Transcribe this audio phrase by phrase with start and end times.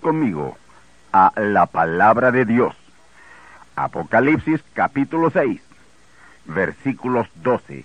[0.00, 0.56] Conmigo
[1.12, 2.76] a la palabra de Dios.
[3.74, 5.60] Apocalipsis capítulo 6,
[6.44, 7.84] versículos 12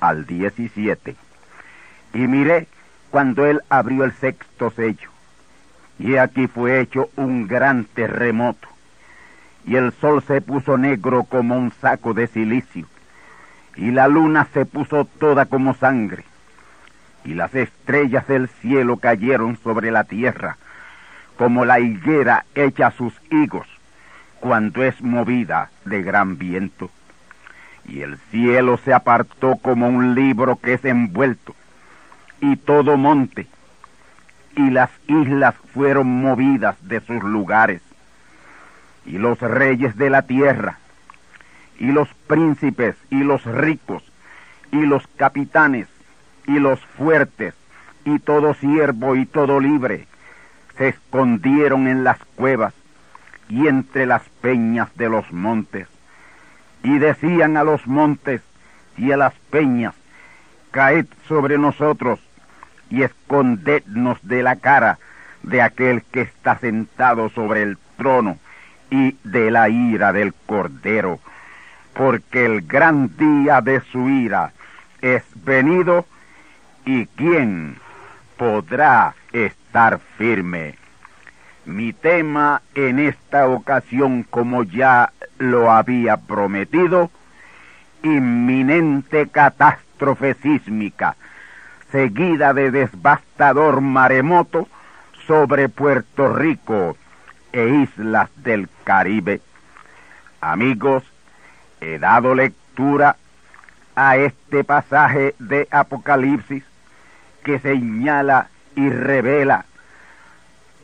[0.00, 1.14] al 17.
[2.14, 2.68] Y miré
[3.10, 5.10] cuando él abrió el sexto sello,
[5.98, 8.68] y aquí fue hecho un gran terremoto,
[9.66, 12.86] y el sol se puso negro como un saco de silicio,
[13.76, 16.24] y la luna se puso toda como sangre,
[17.24, 20.56] y las estrellas del cielo cayeron sobre la tierra,
[21.38, 23.66] como la higuera echa sus higos
[24.40, 26.90] cuando es movida de gran viento.
[27.86, 31.54] Y el cielo se apartó como un libro que es envuelto,
[32.40, 33.46] y todo monte,
[34.56, 37.80] y las islas fueron movidas de sus lugares,
[39.06, 40.78] y los reyes de la tierra,
[41.78, 44.02] y los príncipes, y los ricos,
[44.72, 45.86] y los capitanes,
[46.46, 47.54] y los fuertes,
[48.04, 50.06] y todo siervo y todo libre,
[50.78, 52.72] se escondieron en las cuevas
[53.48, 55.88] y entre las peñas de los montes,
[56.84, 58.40] y decían a los montes
[58.96, 59.94] y a las peñas,
[60.70, 62.20] caed sobre nosotros
[62.90, 64.98] y escondednos de la cara
[65.42, 68.38] de aquel que está sentado sobre el trono
[68.90, 71.18] y de la ira del Cordero,
[71.94, 74.52] porque el gran día de su ira
[75.02, 76.06] es venido
[76.84, 77.76] y quién
[78.36, 80.76] podrá estar firme.
[81.64, 87.10] Mi tema en esta ocasión, como ya lo había prometido,
[88.02, 91.16] inminente catástrofe sísmica,
[91.90, 94.68] seguida de devastador maremoto
[95.26, 96.96] sobre Puerto Rico
[97.52, 99.40] e islas del Caribe.
[100.40, 101.04] Amigos,
[101.80, 103.16] he dado lectura
[103.94, 106.64] a este pasaje de Apocalipsis
[107.42, 109.64] que señala y revela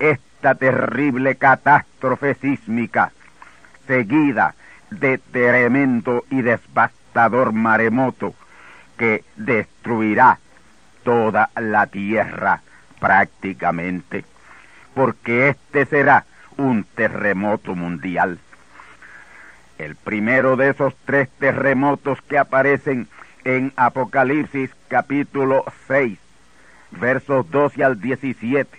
[0.01, 3.13] esta terrible catástrofe sísmica,
[3.87, 4.57] seguida
[4.91, 8.35] de tremendo y devastador maremoto
[8.99, 10.41] que destruirá
[11.05, 12.63] toda la tierra
[12.99, 14.25] prácticamente,
[14.93, 16.25] porque este será
[16.57, 18.41] un terremoto mundial.
[19.79, 23.07] El primero de esos tres terremotos que aparecen
[23.45, 26.24] en Apocalipsis capítulo 6
[26.99, 28.79] versos 12 al 17.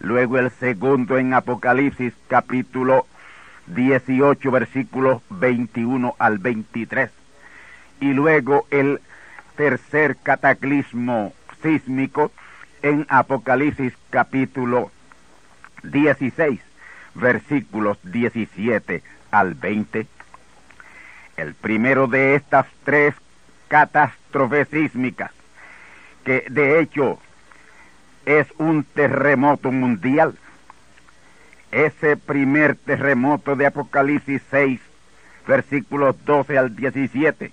[0.00, 3.06] Luego el segundo en Apocalipsis capítulo
[3.68, 7.10] 18 versículos 21 al 23.
[8.00, 9.00] Y luego el
[9.56, 12.32] tercer cataclismo sísmico
[12.82, 14.90] en Apocalipsis capítulo
[15.82, 16.60] 16
[17.14, 20.06] versículos 17 al 20.
[21.36, 23.14] El primero de estas tres
[23.68, 25.30] catástrofes sísmicas,
[26.24, 27.18] que de hecho
[28.26, 30.34] es un terremoto mundial.
[31.70, 34.80] Ese primer terremoto de Apocalipsis 6,
[35.46, 37.52] versículos 12 al 17,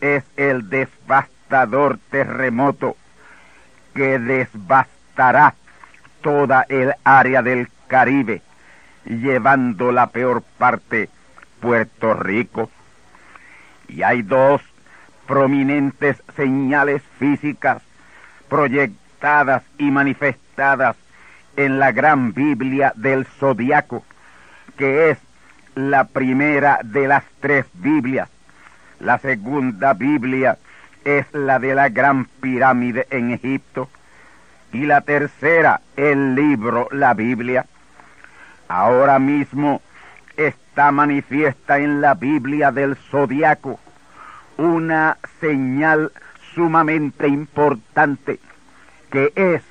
[0.00, 2.96] es el devastador terremoto
[3.94, 5.54] que devastará
[6.20, 8.42] toda el área del Caribe,
[9.04, 11.08] llevando la peor parte
[11.60, 12.70] Puerto Rico.
[13.88, 14.62] Y hay dos
[15.26, 17.82] prominentes señales físicas
[18.48, 19.01] proyectadas
[19.78, 20.96] y manifestadas
[21.56, 24.04] en la gran Biblia del Zodiaco,
[24.76, 25.18] que es
[25.76, 28.28] la primera de las tres Biblias.
[28.98, 30.58] La segunda Biblia
[31.04, 33.88] es la de la gran pirámide en Egipto.
[34.72, 37.66] Y la tercera, el libro, la Biblia.
[38.66, 39.82] Ahora mismo
[40.36, 43.78] está manifiesta en la Biblia del Zodiaco
[44.56, 46.10] una señal
[46.54, 48.40] sumamente importante
[49.12, 49.62] que es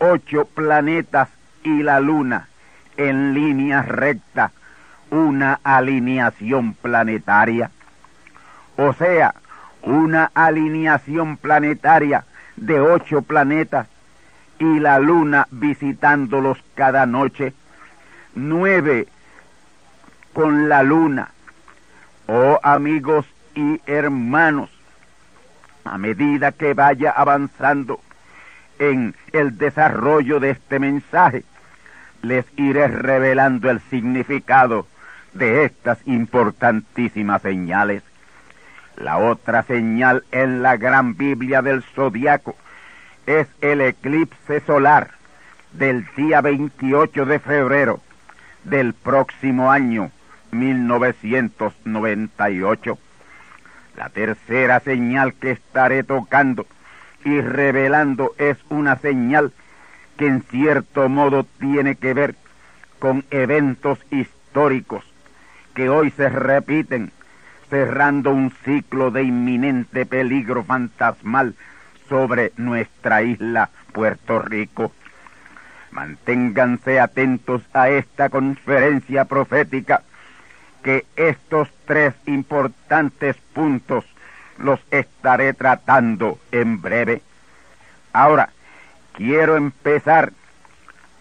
[0.00, 1.28] ocho planetas
[1.62, 2.48] y la luna
[2.96, 4.50] en línea recta,
[5.10, 7.70] una alineación planetaria.
[8.76, 9.36] O sea,
[9.82, 12.24] una alineación planetaria
[12.56, 13.86] de ocho planetas
[14.58, 17.54] y la luna visitándolos cada noche.
[18.34, 19.06] Nueve
[20.32, 21.30] con la luna.
[22.26, 23.24] Oh amigos
[23.54, 24.70] y hermanos,
[25.84, 28.00] a medida que vaya avanzando
[28.78, 31.44] en el desarrollo de este mensaje,
[32.22, 34.86] les iré revelando el significado
[35.32, 38.02] de estas importantísimas señales.
[38.96, 42.54] La otra señal en la gran Biblia del zodiaco
[43.26, 45.10] es el eclipse solar
[45.72, 48.00] del día 28 de febrero
[48.62, 50.12] del próximo año
[50.52, 52.98] 1998.
[53.96, 56.66] La tercera señal que estaré tocando
[57.24, 59.52] y revelando es una señal
[60.16, 62.34] que en cierto modo tiene que ver
[62.98, 65.04] con eventos históricos
[65.74, 67.10] que hoy se repiten,
[67.68, 71.54] cerrando un ciclo de inminente peligro fantasmal
[72.08, 74.92] sobre nuestra isla Puerto Rico.
[75.90, 80.02] Manténganse atentos a esta conferencia profética,
[80.82, 84.04] que estos tres importantes puntos
[84.58, 87.22] los estaré tratando en breve.
[88.12, 88.50] Ahora,
[89.12, 90.32] quiero empezar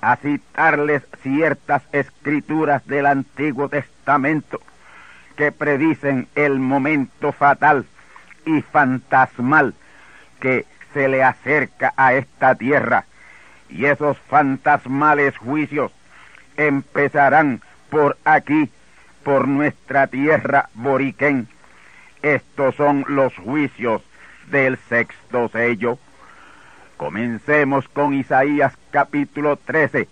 [0.02, 4.60] a citarles ciertas escrituras del Antiguo Testamento
[5.36, 7.86] que predicen el momento fatal
[8.46, 9.74] y fantasmal
[10.40, 13.06] que se le acerca a esta tierra.
[13.70, 15.92] Y esos fantasmales juicios
[16.58, 18.70] empezarán por aquí,
[19.24, 21.48] por nuestra tierra boriquén.
[22.24, 24.02] Estos son los juicios
[24.50, 26.00] del sexto sello.
[26.96, 30.08] Comencemos con Isaías capítulo 13,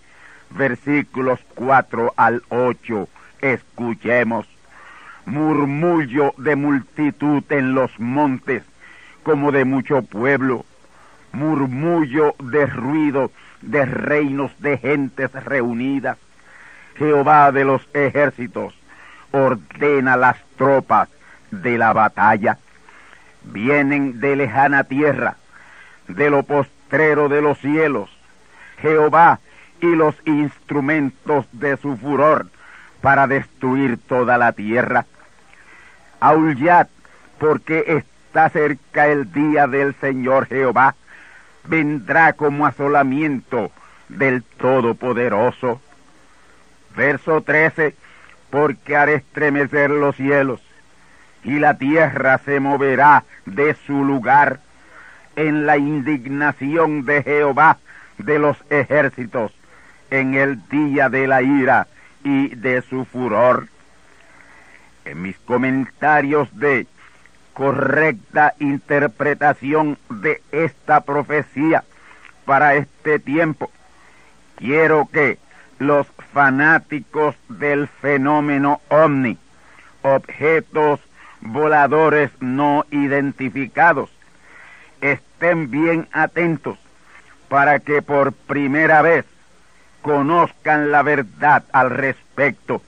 [0.50, 3.08] versículos 4 al 8.
[3.40, 4.46] Escuchemos.
[5.24, 8.62] Murmullo de multitud en los montes,
[9.22, 10.66] como de mucho pueblo.
[11.32, 13.30] Murmullo de ruido
[13.62, 16.18] de reinos de gentes reunidas.
[16.96, 18.74] Jehová de los ejércitos
[19.30, 21.08] ordena las tropas
[21.52, 22.58] de la batalla.
[23.44, 25.36] Vienen de lejana tierra
[26.08, 28.10] de lo postrero de los cielos,
[28.80, 29.40] Jehová
[29.80, 32.46] y los instrumentos de su furor
[33.00, 35.06] para destruir toda la tierra.
[36.20, 36.86] Aullad,
[37.38, 40.94] porque está cerca el día del Señor Jehová,
[41.64, 43.72] vendrá como asolamiento
[44.08, 45.80] del Todopoderoso.
[46.94, 47.96] Verso 13,
[48.50, 50.60] porque haré estremecer los cielos,
[51.44, 54.60] y la tierra se moverá de su lugar
[55.36, 57.78] en la indignación de Jehová
[58.18, 59.52] de los ejércitos
[60.10, 61.86] en el día de la ira
[62.22, 63.68] y de su furor.
[65.04, 66.86] En mis comentarios de
[67.54, 71.84] correcta interpretación de esta profecía
[72.44, 73.70] para este tiempo,
[74.56, 75.38] quiero que
[75.78, 79.38] los fanáticos del fenómeno ovni,
[80.02, 81.00] objetos
[81.42, 84.10] voladores no identificados,
[85.00, 86.78] estén bien atentos
[87.48, 89.26] para que por primera vez
[90.00, 92.82] conozcan la verdad al respecto,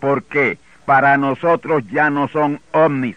[0.00, 3.16] porque para nosotros ya no son ovnis,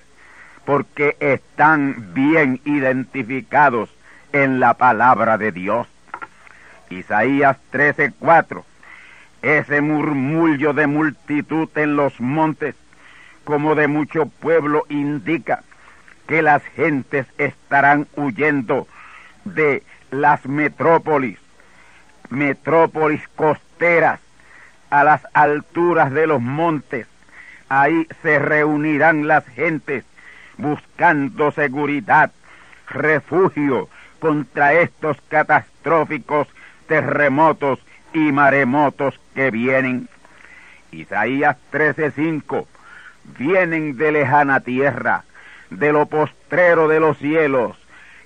[0.66, 3.90] porque están bien identificados
[4.32, 5.88] en la palabra de Dios.
[6.90, 8.64] Isaías 13:4,
[9.42, 12.76] ese murmullo de multitud en los montes,
[13.46, 15.64] como de mucho pueblo, indica
[16.28, 18.88] que las gentes estarán huyendo
[19.46, 21.40] de las metrópolis,
[22.30, 24.20] metrópolis costeras,
[24.90, 27.08] a las alturas de los montes.
[27.70, 30.06] Ahí se reunirán las gentes
[30.58, 32.32] buscando seguridad,
[32.88, 36.48] refugio contra estos catastróficos
[36.88, 37.80] terremotos
[38.14, 40.08] y maremotos que vienen.
[40.92, 42.68] Isaías 13:5
[43.38, 45.24] vienen de lejana tierra,
[45.70, 47.78] de lo postrero de los cielos,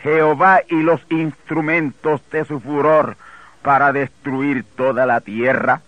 [0.01, 3.18] Jehová y los instrumentos de su furor
[3.62, 5.82] para destruir toda la tierra.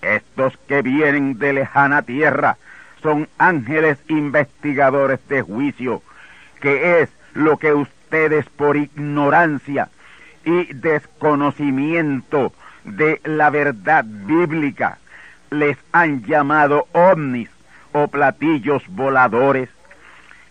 [0.00, 2.56] Estos que vienen de lejana tierra
[3.02, 6.02] son ángeles investigadores de juicio,
[6.60, 9.88] que es lo que ustedes por ignorancia
[10.44, 12.52] y desconocimiento
[12.84, 14.98] de la verdad bíblica
[15.50, 17.50] les han llamado ovnis
[17.92, 19.68] o platillos voladores.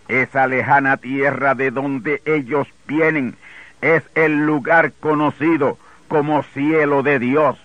[0.08, 3.36] Esa lejana tierra de donde ellos vienen
[3.82, 5.77] es el lugar conocido
[6.08, 7.58] como cielo de Dios,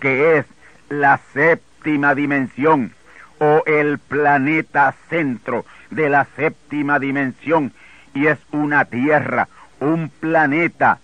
[0.00, 0.46] que es
[0.88, 2.92] la séptima dimensión
[3.38, 7.72] o el planeta centro de la séptima dimensión
[8.14, 9.48] y es una tierra,
[9.80, 10.98] un planeta,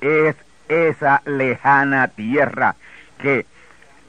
[0.00, 0.36] es
[0.68, 2.74] esa lejana tierra
[3.18, 3.46] que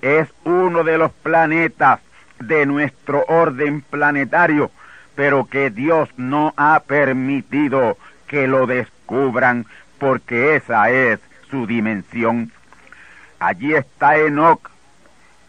[0.01, 1.99] es uno de los planetas
[2.39, 4.71] de nuestro orden planetario,
[5.15, 9.65] pero que Dios no ha permitido que lo descubran
[9.99, 12.51] porque esa es su dimensión.
[13.39, 14.69] Allí está Enoch,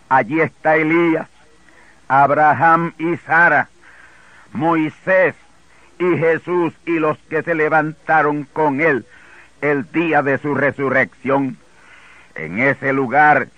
[0.09, 1.29] allí está Elías,
[2.09, 3.69] Abraham y Sara,
[4.53, 5.35] Moisés
[5.99, 9.05] y Jesús y los que se levantaron con él
[9.61, 11.59] el día de su resurrección.
[12.35, 13.49] En ese lugar,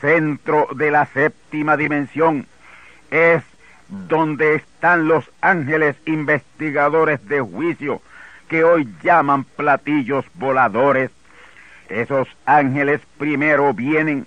[0.00, 2.46] centro de la séptima dimensión,
[3.10, 3.42] es
[3.88, 8.00] donde están los ángeles investigadores de juicio
[8.48, 11.10] que hoy llaman platillos voladores.
[11.88, 14.26] Esos ángeles primero vienen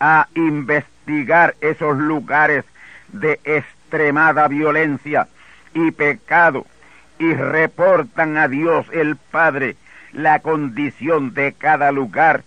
[0.00, 2.64] a investigar esos lugares
[3.08, 5.28] de extremada violencia
[5.74, 6.66] y pecado
[7.18, 9.76] y reportan a Dios el Padre
[10.12, 12.42] la condición de cada lugar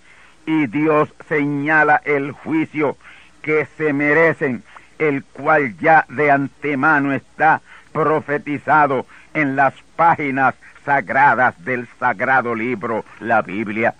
[0.45, 2.97] y Dios señala el juicio
[3.41, 4.63] que se merecen,
[5.01, 10.53] el cual ya de antemano está profetizado en las páginas
[10.85, 13.95] sagradas del sagrado libro, la Biblia.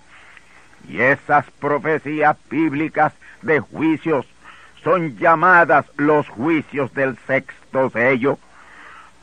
[0.88, 4.26] Y esas profecías bíblicas de juicios
[4.84, 8.38] son llamadas los juicios del sexto sello.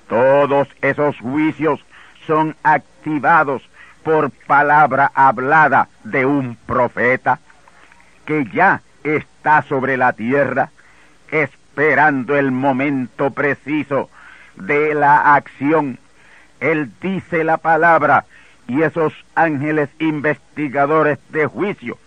[0.09, 1.79] Todos esos juicios
[2.27, 3.63] son activados
[4.03, 7.39] por palabra hablada de un profeta
[8.25, 10.71] que ya está sobre la tierra
[11.79, 14.09] esperando el momento preciso
[14.57, 15.97] de la acción.
[16.59, 18.25] Él dice la palabra
[18.67, 21.97] y esos ángeles investigadores de juicio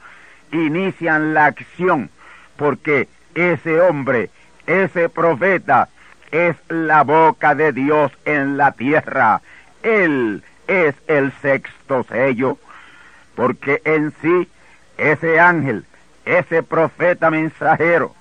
[0.52, 2.10] inician la acción
[2.56, 4.28] porque ese hombre,
[4.66, 5.88] ese profeta,
[6.30, 9.40] es la boca de Dios en la tierra.
[9.82, 12.58] Él es el sexto sello,
[13.34, 14.48] porque en sí
[14.98, 15.86] ese ángel,
[16.26, 18.14] ese profeta mensajero,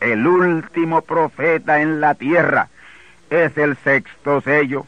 [0.00, 2.68] el último profeta en la tierra,
[3.30, 4.86] es el sexto sello.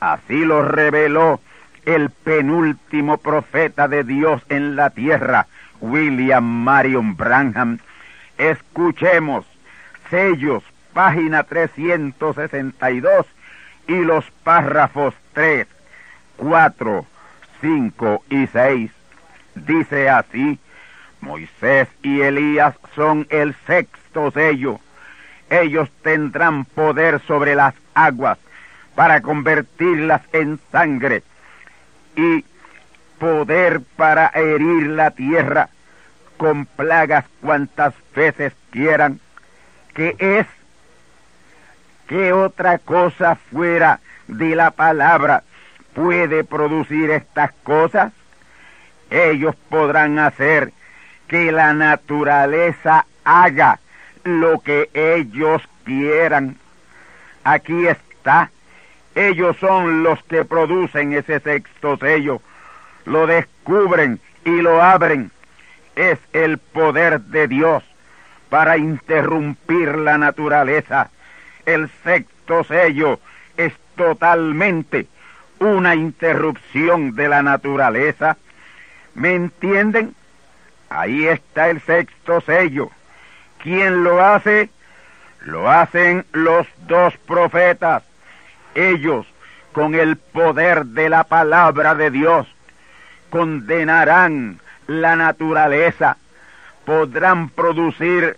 [0.00, 1.40] Así lo reveló
[1.84, 5.46] el penúltimo profeta de Dios en la tierra,
[5.80, 7.78] William Marion Branham.
[8.38, 9.46] Escuchemos
[10.10, 10.62] sellos,
[10.92, 13.26] página 362
[13.86, 15.66] y los párrafos 3,
[16.36, 17.06] 4,
[17.60, 18.90] 5 y 6.
[19.54, 20.58] Dice así,
[21.20, 24.80] Moisés y Elías son el sexto sello.
[25.50, 28.38] Ellos tendrán poder sobre las aguas
[28.94, 31.22] para convertirlas en sangre
[32.16, 32.44] y
[33.18, 35.68] poder para herir la tierra
[36.36, 39.20] con plagas cuantas veces quieran.
[39.94, 40.46] ¿Qué es?
[42.06, 45.42] ¿Qué otra cosa fuera de la palabra
[45.94, 48.12] puede producir estas cosas?
[49.10, 50.72] Ellos podrán hacer
[51.28, 53.78] que la naturaleza haga
[54.24, 56.56] lo que ellos quieran.
[57.44, 58.50] Aquí está.
[59.14, 62.40] Ellos son los que producen ese sexto sello.
[63.04, 65.30] Lo descubren y lo abren.
[65.94, 67.84] Es el poder de Dios
[68.48, 71.10] para interrumpir la naturaleza.
[71.66, 73.20] El sexto sello
[73.56, 75.06] es totalmente
[75.60, 78.36] una interrupción de la naturaleza.
[79.14, 80.14] ¿Me entienden?
[80.90, 82.90] Ahí está el sexto sello.
[83.64, 84.68] ¿Quién lo hace?
[85.40, 88.02] Lo hacen los dos profetas.
[88.74, 89.26] Ellos,
[89.72, 92.46] con el poder de la palabra de Dios,
[93.30, 96.18] condenarán la naturaleza,
[96.84, 98.36] podrán producir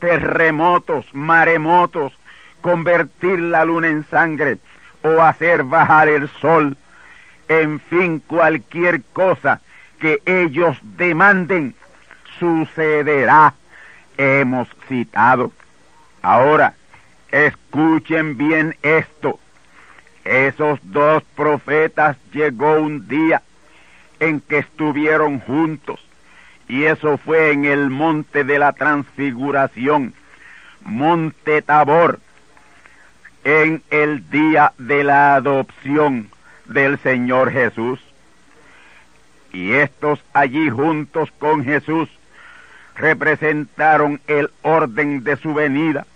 [0.00, 2.12] terremotos, maremotos,
[2.60, 4.58] convertir la luna en sangre
[5.02, 6.76] o hacer bajar el sol.
[7.48, 9.62] En fin, cualquier cosa
[9.98, 11.74] que ellos demanden
[12.38, 13.54] sucederá.
[14.16, 15.52] Hemos citado.
[16.22, 16.74] Ahora,
[17.30, 19.38] escuchen bien esto.
[20.24, 23.42] Esos dos profetas llegó un día
[24.20, 26.00] en que estuvieron juntos
[26.68, 30.14] y eso fue en el monte de la transfiguración,
[30.84, 32.20] monte Tabor,
[33.44, 36.30] en el día de la adopción
[36.66, 38.00] del Señor Jesús.
[39.52, 42.08] Y estos allí juntos con Jesús
[42.96, 46.06] representaron el orden de su venida.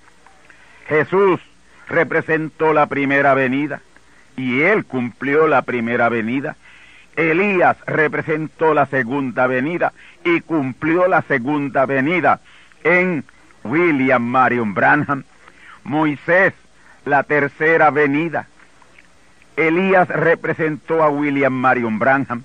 [0.88, 1.40] Jesús
[1.88, 3.80] representó la primera venida
[4.36, 6.56] y él cumplió la primera venida.
[7.16, 9.92] Elías representó la segunda venida
[10.24, 12.40] y cumplió la segunda venida
[12.84, 13.24] en
[13.64, 15.24] William Marion Branham.
[15.82, 16.52] Moisés,
[17.04, 18.48] la tercera venida.
[19.56, 22.42] Elías representó a William Marion Branham.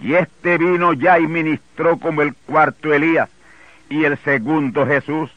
[0.00, 3.30] Y este vino ya y ministró como el cuarto Elías
[3.94, 5.30] y el segundo Jesús.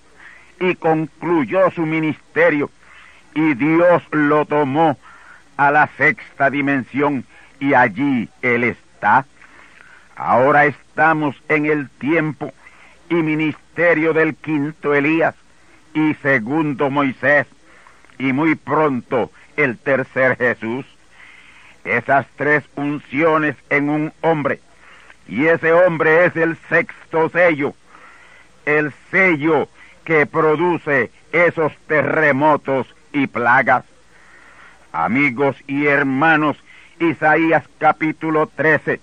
[0.60, 2.72] Y concluyó su ministerio.
[3.36, 4.98] Y Dios lo tomó
[5.58, 7.24] a la sexta dimensión
[7.60, 9.26] y allí Él está.
[10.16, 12.52] Ahora estamos en el tiempo
[13.10, 15.36] y ministerio del quinto Elías
[15.94, 17.46] y segundo Moisés
[18.18, 20.86] y muy pronto el tercer Jesús.
[21.86, 24.60] Esas tres unciones en un hombre
[25.28, 27.76] y ese hombre es el sexto sello,
[28.68, 29.70] el sello
[30.04, 33.86] que produce esos terremotos y plagas.
[34.92, 36.58] Amigos y hermanos,
[37.00, 39.00] Isaías capítulo 13,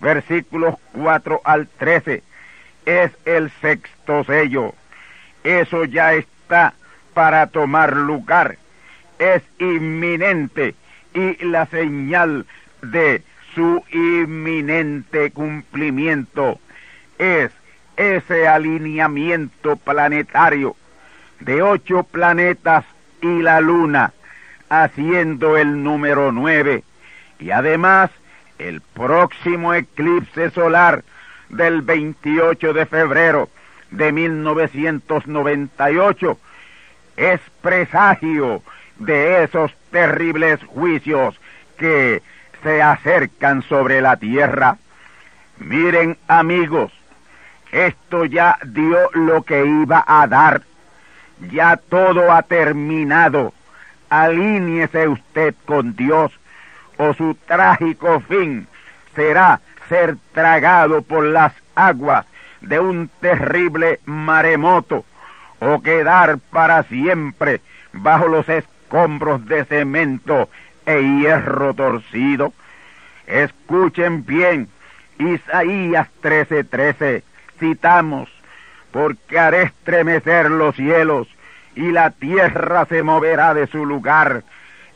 [0.00, 2.22] versículos 4 al 13,
[2.84, 4.74] es el sexto sello.
[5.44, 6.74] Eso ya está
[7.14, 8.58] para tomar lugar.
[9.18, 10.74] Es inminente
[11.14, 12.44] y la señal
[12.82, 13.22] de
[13.54, 16.60] su inminente cumplimiento
[17.18, 17.50] es
[17.96, 20.76] ese alineamiento planetario
[21.40, 22.84] de ocho planetas
[23.20, 24.12] y la luna
[24.68, 26.84] haciendo el número nueve
[27.38, 28.10] y además
[28.58, 31.04] el próximo eclipse solar
[31.48, 33.50] del 28 de febrero
[33.90, 36.38] de 1998
[37.16, 38.62] es presagio
[38.98, 41.38] de esos terribles juicios
[41.78, 42.22] que
[42.62, 44.78] se acercan sobre la tierra.
[45.58, 46.92] Miren amigos,
[47.76, 50.62] esto ya dio lo que iba a dar.
[51.50, 53.52] Ya todo ha terminado
[54.08, 56.32] alíñese usted con Dios,
[56.96, 58.66] o su trágico fin
[59.14, 62.26] será ser tragado por las aguas
[62.60, 65.04] de un terrible maremoto,
[65.60, 67.60] o quedar para siempre
[67.92, 70.48] bajo los escombros de cemento
[70.84, 72.52] e hierro torcido.
[73.26, 74.68] Escuchen bien,
[75.18, 77.22] Isaías 13:13,
[78.90, 81.28] porque haré estremecer los cielos
[81.74, 84.42] y la tierra se moverá de su lugar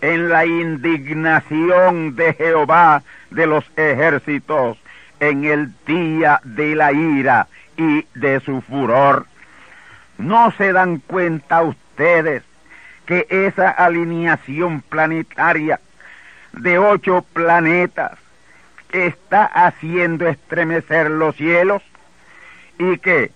[0.00, 4.78] en la indignación de Jehová de los ejércitos,
[5.20, 9.26] en el día de la ira y de su furor.
[10.16, 12.42] ¿No se dan cuenta ustedes
[13.04, 15.80] que esa alineación planetaria
[16.52, 18.12] de ocho planetas
[18.92, 21.82] está haciendo estremecer los cielos
[22.80, 23.30] y que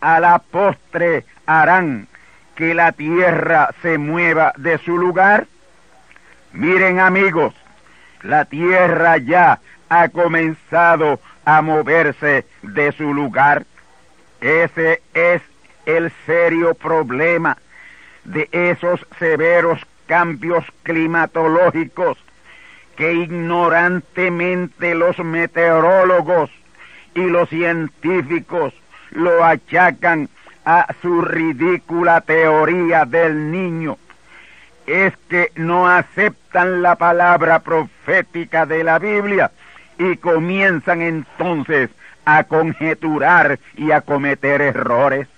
[0.00, 2.06] a la postre harán
[2.54, 5.46] que la tierra se mueva de su lugar?
[6.52, 7.54] Miren amigos,
[8.22, 13.64] la tierra ya ha comenzado a moverse de su lugar.
[14.40, 15.40] Ese es
[15.86, 17.56] el serio problema
[18.24, 22.18] de esos severos cambios climatológicos
[22.96, 26.50] que ignorantemente los meteorólogos
[27.14, 28.74] y los científicos
[29.10, 30.28] lo achacan
[30.64, 33.96] a su ridícula teoría del niño
[34.90, 39.52] es que no aceptan la palabra profética de la Biblia
[39.98, 41.90] y comienzan entonces
[42.24, 45.28] a conjeturar y a cometer errores.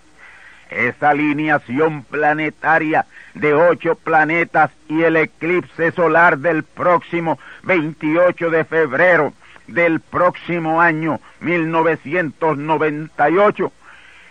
[0.70, 3.04] Esa alineación planetaria
[3.34, 9.34] de ocho planetas y el eclipse solar del próximo 28 de febrero
[9.74, 13.72] del próximo año 1998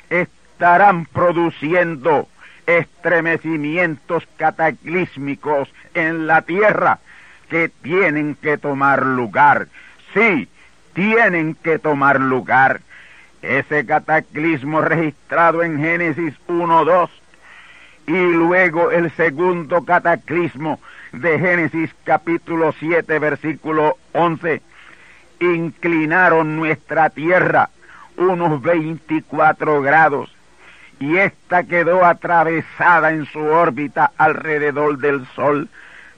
[0.09, 2.27] estarán produciendo
[2.65, 6.99] estremecimientos cataclísmicos en la tierra
[7.49, 9.67] que tienen que tomar lugar.
[10.13, 10.47] Sí,
[10.93, 12.79] tienen que tomar lugar.
[13.41, 17.09] Ese cataclismo registrado en Génesis 1.2
[18.07, 20.79] y luego el segundo cataclismo
[21.11, 24.61] de Génesis capítulo 7 versículo 11
[25.41, 27.69] inclinaron nuestra Tierra
[28.17, 30.33] unos 24 grados
[30.99, 35.67] y ésta quedó atravesada en su órbita alrededor del Sol,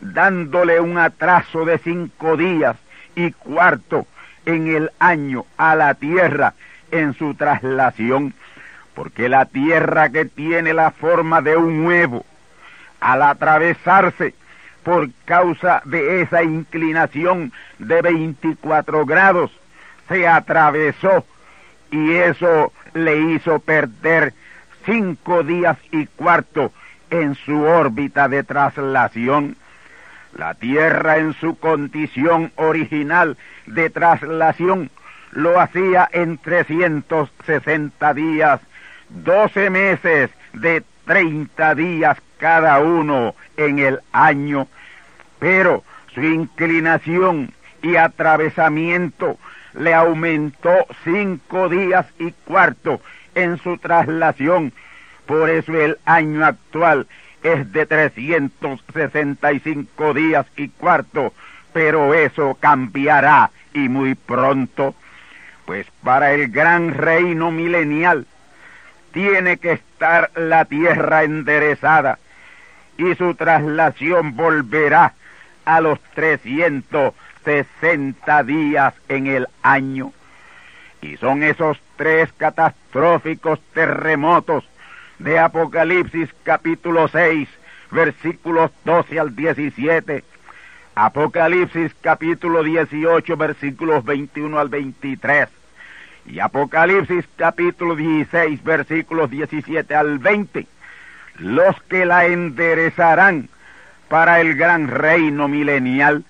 [0.01, 2.75] dándole un atraso de cinco días
[3.15, 4.05] y cuarto
[4.45, 6.53] en el año a la Tierra
[6.91, 8.33] en su traslación,
[8.93, 12.25] porque la Tierra que tiene la forma de un huevo,
[12.99, 14.33] al atravesarse
[14.83, 19.51] por causa de esa inclinación de 24 grados,
[20.07, 21.25] se atravesó
[21.91, 24.33] y eso le hizo perder
[24.85, 26.71] cinco días y cuarto
[27.09, 29.55] en su órbita de traslación.
[30.35, 34.89] La Tierra en su condición original de traslación
[35.31, 38.59] lo hacía en 360 días,
[39.09, 44.67] 12 meses de 30 días cada uno en el año,
[45.39, 45.81] pero
[46.13, 49.37] su inclinación y atravesamiento
[49.73, 52.99] le aumentó cinco días y cuarto
[53.33, 54.73] en su traslación.
[55.25, 57.07] Por eso el año actual
[57.43, 61.33] es de 365 días y cuarto,
[61.71, 64.95] pero eso cambiará y muy pronto,
[65.65, 68.25] pues para el gran reino milenial
[69.13, 72.19] tiene que estar la tierra enderezada
[72.97, 75.13] y su traslación volverá
[75.65, 80.13] a los 360 días en el año.
[81.01, 84.63] Y son esos tres catastróficos terremotos
[85.19, 87.47] de Apocalipsis capítulo 6,
[87.91, 90.23] versículos 12 al 17,
[90.95, 95.49] Apocalipsis capítulo 18, versículos 21 al 23,
[96.25, 100.67] y Apocalipsis capítulo 16, versículos 17 al 20,
[101.37, 103.49] los que la enderezarán
[104.07, 106.23] para el gran reino milenial.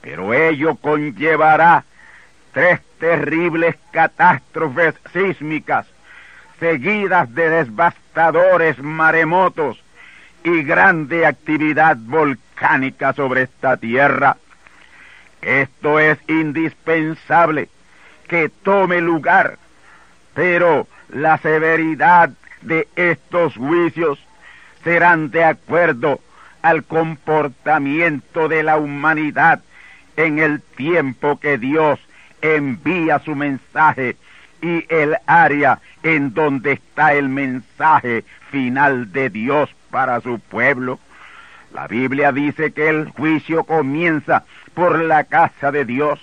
[0.00, 1.84] Pero ello conllevará
[2.52, 5.86] tres terribles catástrofes sísmicas,
[6.60, 9.82] seguidas de devastadores maremotos
[10.44, 14.36] y grande actividad volcánica sobre esta tierra.
[15.40, 17.68] Esto es indispensable
[18.28, 19.58] que tome lugar,
[20.34, 22.30] pero la severidad
[22.64, 24.18] de estos juicios
[24.82, 26.20] serán de acuerdo
[26.62, 29.60] al comportamiento de la humanidad
[30.16, 32.00] en el tiempo que Dios
[32.40, 34.16] envía su mensaje
[34.62, 40.98] y el área en donde está el mensaje final de Dios para su pueblo.
[41.72, 46.20] La Biblia dice que el juicio comienza por la casa de Dios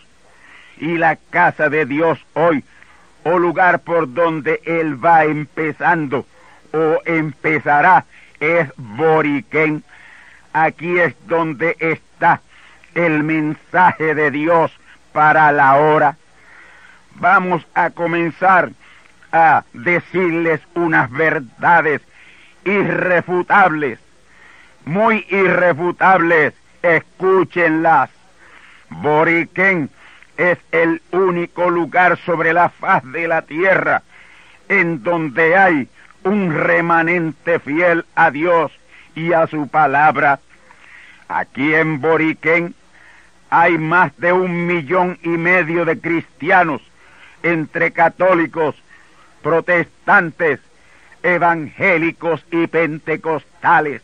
[0.77, 2.63] y la casa de Dios hoy,
[3.23, 6.25] o lugar por donde Él va empezando
[6.73, 8.05] o empezará,
[8.39, 9.83] es Boriquén.
[10.53, 12.41] Aquí es donde está
[12.93, 14.71] el mensaje de Dios
[15.13, 16.17] para la hora.
[17.15, 18.71] Vamos a comenzar
[19.31, 22.01] a decirles unas verdades
[22.65, 23.99] irrefutables,
[24.85, 28.09] muy irrefutables, escúchenlas.
[28.89, 29.89] Boriquén
[30.41, 34.01] es el único lugar sobre la faz de la tierra
[34.69, 35.87] en donde hay
[36.23, 38.71] un remanente fiel a Dios
[39.13, 40.39] y a su palabra.
[41.27, 42.73] Aquí en Boriquén
[43.51, 46.81] hay más de un millón y medio de cristianos
[47.43, 48.75] entre católicos,
[49.43, 50.59] protestantes,
[51.21, 54.01] evangélicos y pentecostales.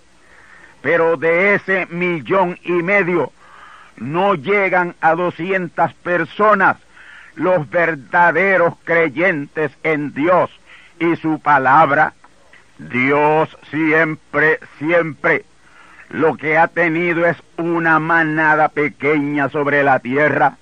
[0.84, 3.32] Pero de ese millón y medio
[3.98, 6.78] no llegan a doscientas personas
[7.36, 10.50] los verdaderos creyentes en Dios
[11.00, 12.14] y su palabra.
[12.78, 15.46] Dios siempre, siempre
[16.10, 20.58] lo que ha tenido es una manada pequeña sobre la tierra.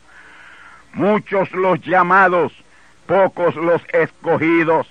[0.93, 2.53] Muchos los llamados,
[3.05, 4.87] pocos los escogidos.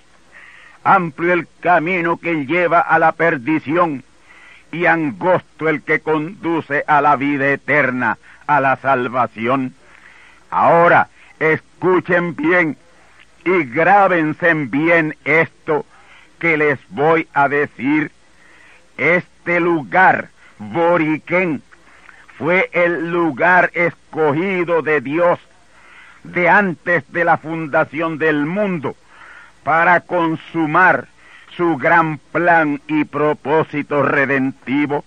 [0.85, 4.05] Amplio el camino que lleva a la perdición
[4.71, 9.75] y angosto el que conduce a la vida eterna, a la salvación.
[10.51, 12.77] Ahora, escuchen bien
[13.45, 15.85] y grábense bien esto
[16.39, 18.11] que les voy a decir.
[18.97, 20.29] Este lugar,
[20.59, 21.63] Boriquén,
[22.39, 25.39] fue el lugar escogido de Dios
[26.25, 28.97] de antes de la fundación del mundo
[29.63, 31.07] para consumar
[31.57, 35.05] su gran plan y propósito redentivo.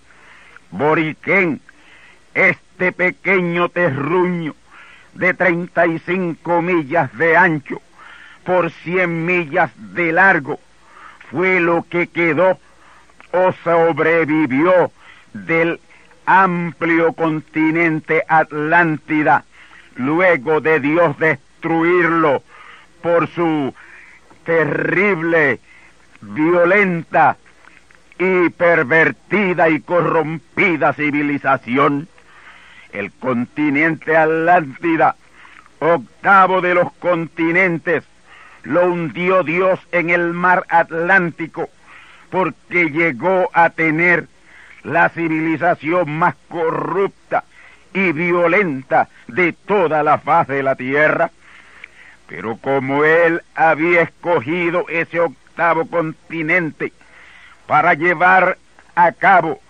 [0.71, 1.61] Boriquén,
[2.77, 4.53] este pequeño terruño
[5.15, 7.81] de 35 millas de ancho
[8.45, 10.59] por 100 millas de largo,
[11.31, 12.59] fue lo que quedó
[13.31, 14.91] o sobrevivió
[15.33, 15.79] del
[16.27, 19.43] amplio continente Atlántida
[19.95, 22.43] luego de Dios destruirlo
[23.01, 23.73] por su
[24.45, 25.59] terrible,
[26.21, 27.37] violenta
[28.19, 32.07] y pervertida y corrompida civilización,
[32.91, 35.15] el continente Atlántida,
[35.79, 38.03] octavo de los continentes,
[38.63, 41.69] lo hundió Dios en el mar Atlántico,
[42.29, 44.27] porque llegó a tener
[44.83, 47.43] la civilización más corrupta
[47.93, 51.31] y violenta de toda la faz de la tierra.
[52.27, 56.91] Pero como él había escogido ese octavo continente
[57.65, 58.57] para llevar
[58.95, 59.61] a cabo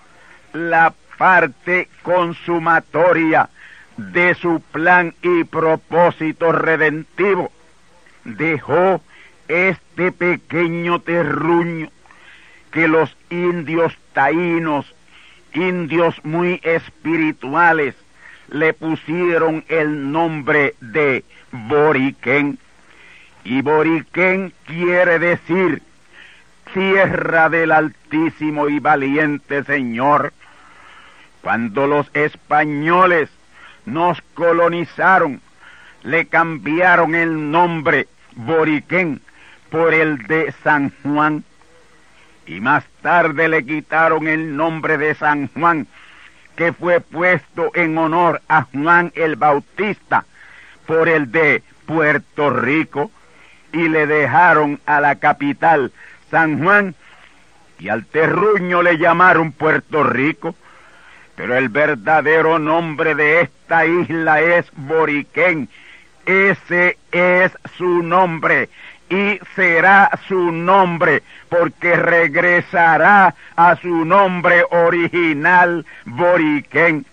[0.53, 3.49] la parte consumatoria
[3.97, 7.51] de su plan y propósito redentivo,
[8.23, 9.01] dejó
[9.47, 11.89] este pequeño terruño
[12.71, 14.93] que los indios taínos,
[15.53, 17.95] indios muy espirituales,
[18.49, 22.59] le pusieron el nombre de Boriquén.
[23.43, 25.81] Y Boriquén quiere decir
[26.73, 30.33] tierra del altísimo y valiente Señor.
[31.47, 33.29] Cuando los españoles
[33.85, 35.39] nos colonizaron,
[36.03, 39.21] le cambiaron el nombre Boriquén
[39.69, 41.45] por el de San Juan.
[42.47, 45.87] Y más tarde le quitaron el nombre de San Juan,
[46.57, 50.25] que fue puesto en honor a Juan el Bautista,
[50.85, 53.09] por el de Puerto Rico,
[53.71, 55.93] y le dejaron a la capital
[56.29, 56.93] San Juan,
[57.79, 60.53] y al terruño le llamaron Puerto Rico,
[61.37, 65.69] pero el verdadero nombre de esta isla es Boriquén.
[66.25, 68.69] Ese es su nombre
[69.07, 77.05] y será su nombre, porque regresará a su nombre original, Boriquén.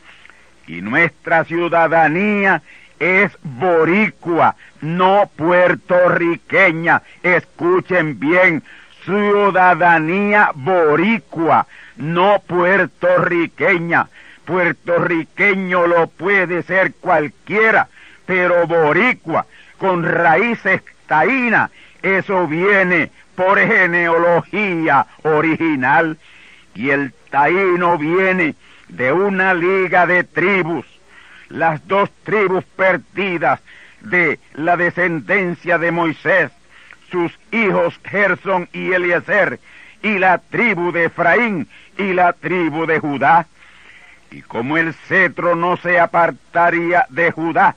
[0.67, 2.63] Y nuestra ciudadanía
[2.99, 7.03] es boricua, no puertorriqueña.
[7.23, 8.63] Escuchen bien,
[9.05, 14.09] ciudadanía boricua, no puertorriqueña.
[14.45, 17.89] Puertorriqueño lo puede ser cualquiera,
[18.27, 19.47] pero boricua,
[19.79, 21.71] con raíces taínas,
[22.03, 26.19] eso viene por genealogía original.
[26.75, 28.55] Y el taíno viene
[28.89, 30.87] de una liga de tribus,
[31.49, 33.61] las dos tribus perdidas
[34.01, 36.51] de la descendencia de Moisés,
[37.11, 39.59] sus hijos Gerson y Eliezer,
[40.03, 43.47] y la tribu de Efraín y la tribu de Judá.
[44.35, 47.77] Y como el cetro no se apartaría de Judá,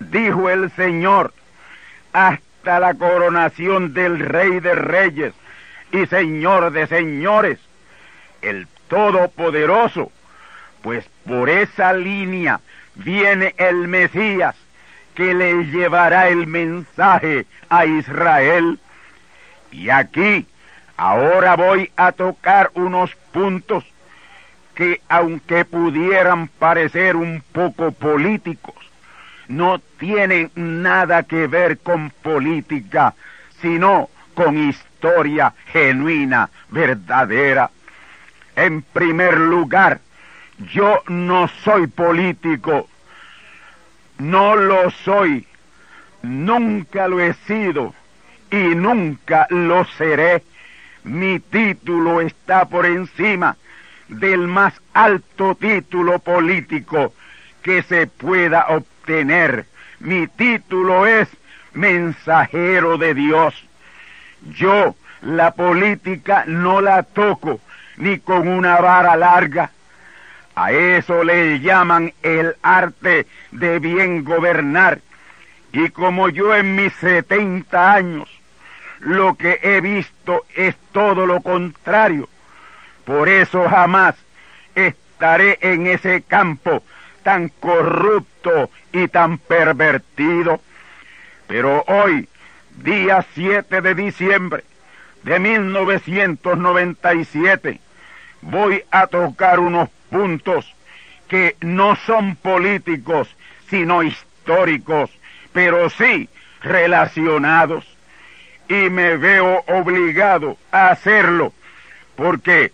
[0.00, 1.32] dijo el Señor,
[2.12, 5.34] hasta la coronación del Rey de Reyes
[5.92, 7.60] y Señor de Señores,
[8.40, 10.10] el Todopoderoso,
[10.82, 12.58] pues por esa línea
[12.96, 14.56] viene el Mesías
[15.14, 18.80] que le llevará el mensaje a Israel.
[19.70, 20.44] Y aquí,
[20.96, 23.91] ahora voy a tocar unos puntos
[24.82, 28.74] que aunque pudieran parecer un poco políticos,
[29.46, 33.14] no tienen nada que ver con política,
[33.60, 37.70] sino con historia genuina, verdadera.
[38.56, 40.00] En primer lugar,
[40.72, 42.88] yo no soy político,
[44.18, 45.46] no lo soy,
[46.22, 47.94] nunca lo he sido
[48.50, 50.42] y nunca lo seré.
[51.04, 53.56] Mi título está por encima
[54.18, 57.14] del más alto título político
[57.62, 59.66] que se pueda obtener.
[60.00, 61.28] Mi título es
[61.72, 63.54] mensajero de Dios.
[64.54, 67.60] Yo la política no la toco
[67.96, 69.70] ni con una vara larga.
[70.54, 74.98] A eso le llaman el arte de bien gobernar.
[75.72, 78.28] Y como yo en mis setenta años
[78.98, 82.28] lo que he visto es todo lo contrario,
[83.04, 84.16] por eso jamás
[84.74, 86.82] estaré en ese campo
[87.22, 90.60] tan corrupto y tan pervertido.
[91.46, 92.28] Pero hoy,
[92.82, 94.64] día 7 de diciembre
[95.22, 97.80] de 1997,
[98.40, 100.74] voy a tocar unos puntos
[101.28, 103.28] que no son políticos,
[103.68, 105.10] sino históricos,
[105.52, 107.86] pero sí relacionados.
[108.68, 111.52] Y me veo obligado a hacerlo,
[112.16, 112.72] porque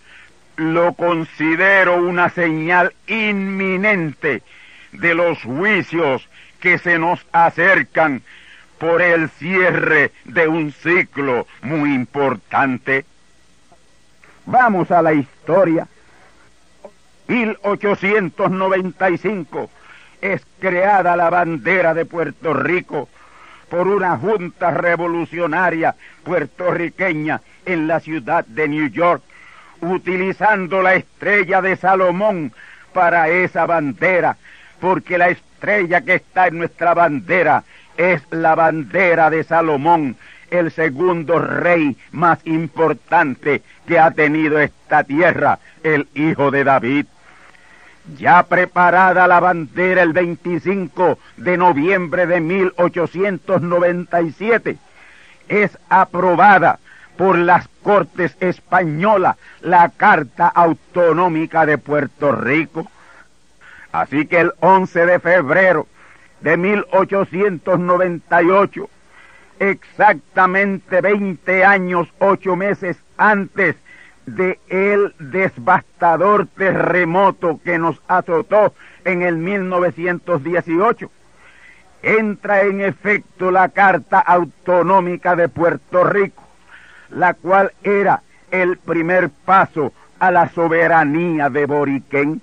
[0.58, 4.42] lo considero una señal inminente
[4.92, 6.28] de los juicios
[6.60, 8.22] que se nos acercan
[8.78, 13.04] por el cierre de un ciclo muy importante.
[14.46, 15.86] Vamos a la historia.
[17.28, 19.70] 1895
[20.20, 23.08] es creada la bandera de Puerto Rico
[23.70, 25.94] por una junta revolucionaria
[26.24, 29.22] puertorriqueña en la ciudad de New York,
[29.80, 32.52] utilizando la estrella de Salomón
[32.92, 34.36] para esa bandera,
[34.80, 37.62] porque la estrella que está en nuestra bandera
[37.96, 40.16] es la bandera de Salomón,
[40.50, 47.04] el segundo rey más importante que ha tenido esta tierra, el hijo de David.
[48.16, 54.78] Ya preparada la bandera el 25 de noviembre de 1897,
[55.48, 56.78] es aprobada
[57.18, 62.90] por las Cortes Españolas la Carta Autonómica de Puerto Rico.
[63.92, 65.86] Así que el 11 de febrero
[66.40, 68.88] de 1898,
[69.58, 73.74] exactamente 20 años, 8 meses antes
[74.26, 81.10] de el devastador terremoto que nos azotó en el 1918.
[82.02, 86.47] Entra en efecto la Carta Autonómica de Puerto Rico,
[87.10, 92.40] la cual era el primer paso a la soberanía de Boriquén.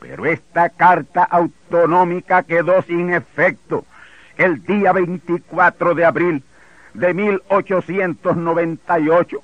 [0.00, 3.84] Pero esta Carta Autonómica quedó sin efecto
[4.36, 6.42] el día 24 de abril
[6.94, 9.42] de 1898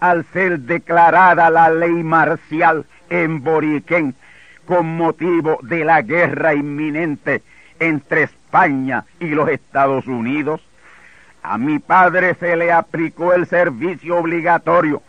[0.00, 4.14] al ser declarada la ley marcial en Boriquén
[4.64, 7.42] con motivo de la guerra inminente
[7.78, 10.62] entre España y los Estados Unidos.
[11.42, 15.02] A mi padre se le aplicó el servicio obligatorio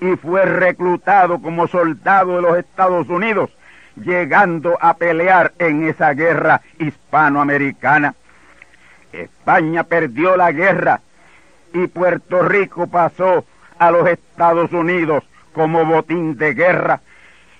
[0.00, 3.50] y fue reclutado como soldado de los Estados Unidos,
[3.96, 8.14] llegando a pelear en esa guerra hispanoamericana.
[9.12, 11.00] España perdió la guerra
[11.72, 13.44] y Puerto Rico pasó
[13.78, 17.00] a los Estados Unidos como botín de guerra.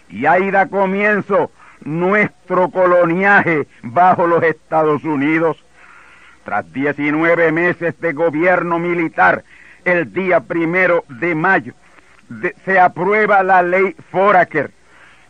[0.08, 1.50] Y ahí da comienzo
[1.84, 5.62] nuestro coloniaje bajo los Estados Unidos.
[6.44, 9.44] Tras 19 meses de gobierno militar,
[9.84, 11.72] el día primero de mayo,
[12.66, 14.70] se aprueba la ley Foraker,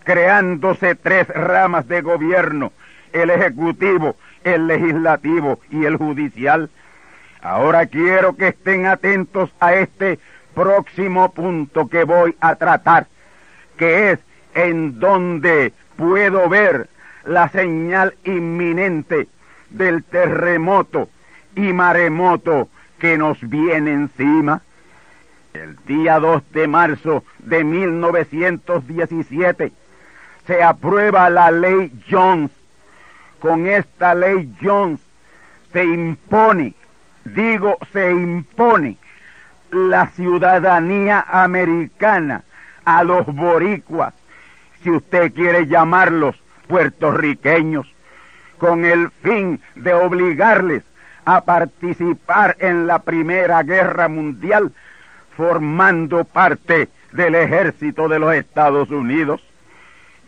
[0.02, 2.72] creándose tres ramas de gobierno,
[3.12, 6.68] el ejecutivo, el legislativo y el judicial.
[7.42, 10.18] Ahora quiero que estén atentos a este
[10.52, 13.06] próximo punto que voy a tratar,
[13.76, 14.18] que es
[14.54, 16.88] en donde puedo ver
[17.24, 19.28] la señal inminente
[19.74, 21.08] del terremoto
[21.54, 24.62] y maremoto que nos viene encima.
[25.52, 29.72] El día 2 de marzo de 1917
[30.46, 32.50] se aprueba la ley Jones.
[33.40, 35.00] Con esta ley Jones
[35.72, 36.74] se impone,
[37.24, 38.96] digo, se impone
[39.70, 42.42] la ciudadanía americana
[42.84, 44.14] a los boricuas,
[44.82, 46.36] si usted quiere llamarlos
[46.68, 47.93] puertorriqueños,
[48.64, 50.82] con el fin de obligarles
[51.26, 54.72] a participar en la Primera Guerra Mundial,
[55.36, 59.42] formando parte del ejército de los Estados Unidos.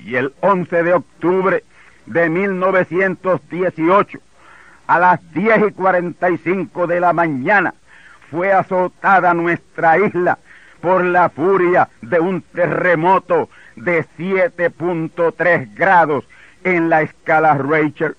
[0.00, 1.64] Y el 11 de octubre
[2.04, 4.18] de 1918,
[4.86, 7.72] a las 10 y 45 de la mañana,
[8.30, 10.36] fue azotada nuestra isla
[10.82, 16.26] por la furia de un terremoto de 7.3 grados
[16.64, 18.14] en la escala Richter.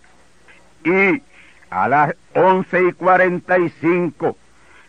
[0.88, 1.21] Y
[1.69, 4.38] a las 11 y 45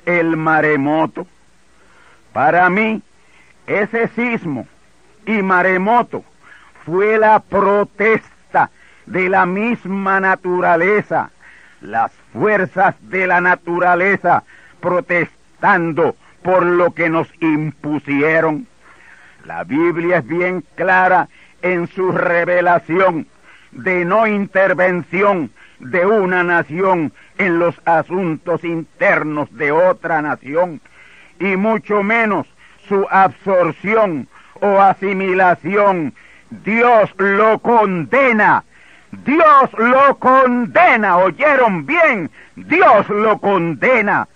[0.07, 1.27] el maremoto.
[2.33, 3.03] Para mí,
[3.67, 4.67] ese sismo
[5.27, 6.25] y maremoto
[6.87, 8.71] fue la protesta
[9.07, 11.31] de la misma naturaleza,
[11.81, 14.45] las fuerzas de la naturaleza
[14.81, 18.69] protestando por lo que nos impusieron.
[19.45, 21.29] La Biblia es bien clara
[21.61, 23.27] en su revelación
[23.73, 30.81] de no intervención de una nación en los asuntos internos de otra nación
[31.39, 32.47] y mucho menos
[32.89, 34.29] su absorción
[34.61, 36.15] o asimilación.
[36.51, 38.65] Dios lo condena.
[39.25, 41.19] Dios lo condena.
[41.19, 42.31] ¿Oyeron bien?
[42.57, 44.29] Dios lo condena.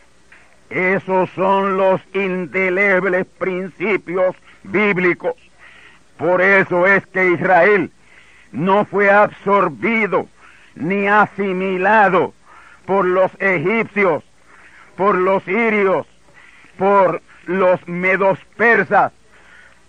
[0.71, 5.35] Esos son los indelebles principios bíblicos.
[6.17, 7.91] Por eso es que Israel
[8.53, 10.29] no fue absorbido
[10.75, 12.35] ni asimilado
[12.87, 14.25] por los egipcios,
[14.97, 16.07] por los sirios,
[16.79, 19.13] por los medos persas,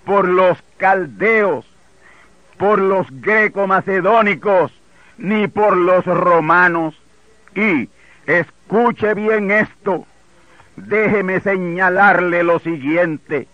[0.06, 1.66] por los caldeos,
[2.58, 4.72] por los greco-macedónicos,
[5.18, 7.00] ni por los romanos.
[7.56, 7.90] Y
[8.26, 10.06] escuche bien esto,
[10.76, 13.48] déjeme señalarle lo siguiente.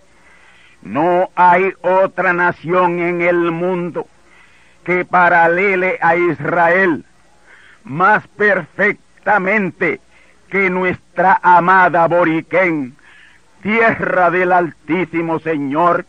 [0.81, 4.07] No hay otra nación en el mundo
[4.85, 7.03] que paralele a Israel
[7.83, 9.99] más perfectamente
[10.49, 12.95] que nuestra amada Boriquén,
[13.61, 16.05] tierra del Altísimo Señor,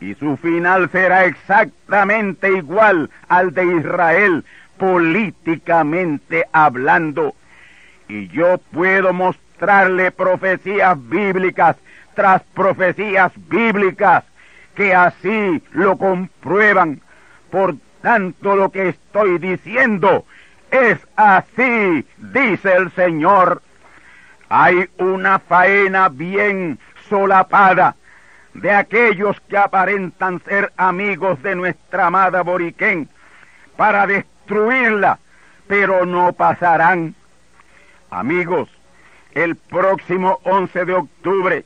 [0.00, 4.44] y su final será exactamente igual al de Israel,
[4.78, 7.34] políticamente hablando.
[8.08, 11.76] Y yo puedo mostrarle profecías bíblicas
[12.14, 14.24] tras profecías bíblicas
[14.74, 17.00] que así lo comprueban.
[17.50, 20.24] Por tanto, lo que estoy diciendo
[20.70, 23.62] es así, dice el Señor.
[24.48, 27.96] Hay una faena bien solapada
[28.54, 33.08] de aquellos que aparentan ser amigos de nuestra amada Boriquén
[33.76, 35.18] para destruirla,
[35.66, 37.14] pero no pasarán.
[38.10, 38.68] Amigos,
[39.32, 41.64] el próximo 11 de octubre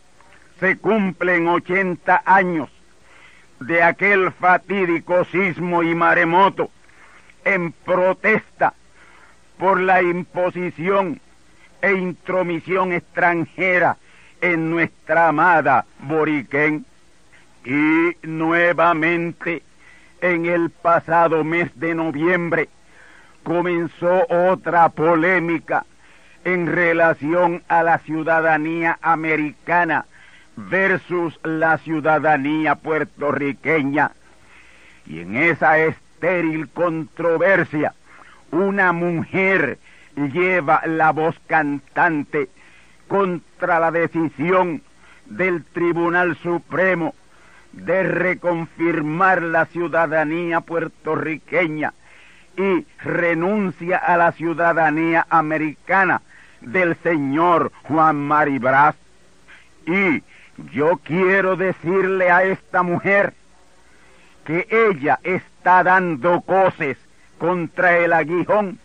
[0.59, 2.69] se cumplen 80 años
[3.61, 6.71] de aquel fatídico sismo y maremoto
[7.45, 8.75] en protesta
[9.63, 11.21] por la imposición
[11.81, 13.97] e intromisión extranjera
[14.41, 16.85] en nuestra amada Boriquén.
[17.65, 19.63] Y nuevamente,
[20.21, 22.71] en el pasado mes de noviembre,
[23.45, 25.87] comenzó otra polémica
[26.45, 30.07] en relación a la ciudadanía americana
[30.57, 34.11] versus la ciudadanía puertorriqueña.
[35.07, 37.95] Y en esa estéril controversia,
[38.53, 39.79] una mujer
[40.15, 42.49] lleva la voz cantante
[43.09, 44.83] contra la decisión
[45.27, 47.15] del Tribunal Supremo
[47.73, 51.95] de reconfirmar la ciudadanía puertorriqueña
[52.57, 56.21] y renuncia a la ciudadanía americana
[56.61, 58.95] del señor Juan Maribraz.
[59.87, 60.23] Y
[60.75, 63.33] yo quiero decirle a esta mujer
[64.45, 66.99] que ella está dando coces
[67.43, 68.79] contra el aguijón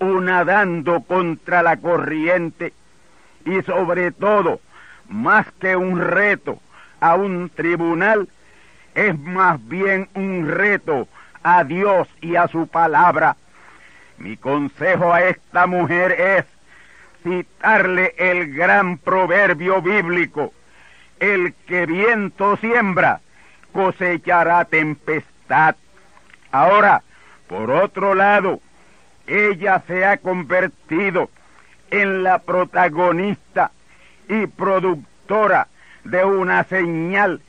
[0.00, 2.72] o nadando contra la corriente
[3.44, 4.60] y sobre todo,
[5.08, 6.58] más que un reto
[6.98, 8.28] a un tribunal,
[8.96, 11.06] es más bien un reto
[11.44, 13.36] a Dios y a su palabra.
[14.18, 16.44] Mi consejo a esta mujer es
[17.22, 20.52] citarle el gran proverbio bíblico,
[21.20, 23.20] el que viento siembra,
[23.72, 25.76] cosechará tempestad.
[26.50, 27.04] Ahora,
[27.54, 28.58] por otro lado,
[29.28, 31.30] ella se ha convertido
[31.88, 33.70] en la protagonista
[34.28, 35.68] y productora
[36.02, 37.40] de una señal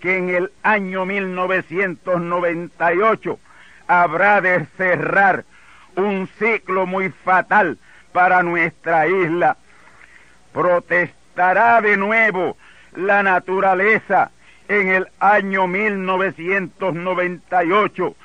[0.00, 3.38] que en el año 1998
[3.86, 5.44] habrá de cerrar
[5.94, 7.78] un ciclo muy fatal
[8.12, 9.56] para nuestra isla.
[10.52, 12.56] Protestará de nuevo
[12.96, 14.32] la naturaleza
[14.66, 18.16] en el año 1998,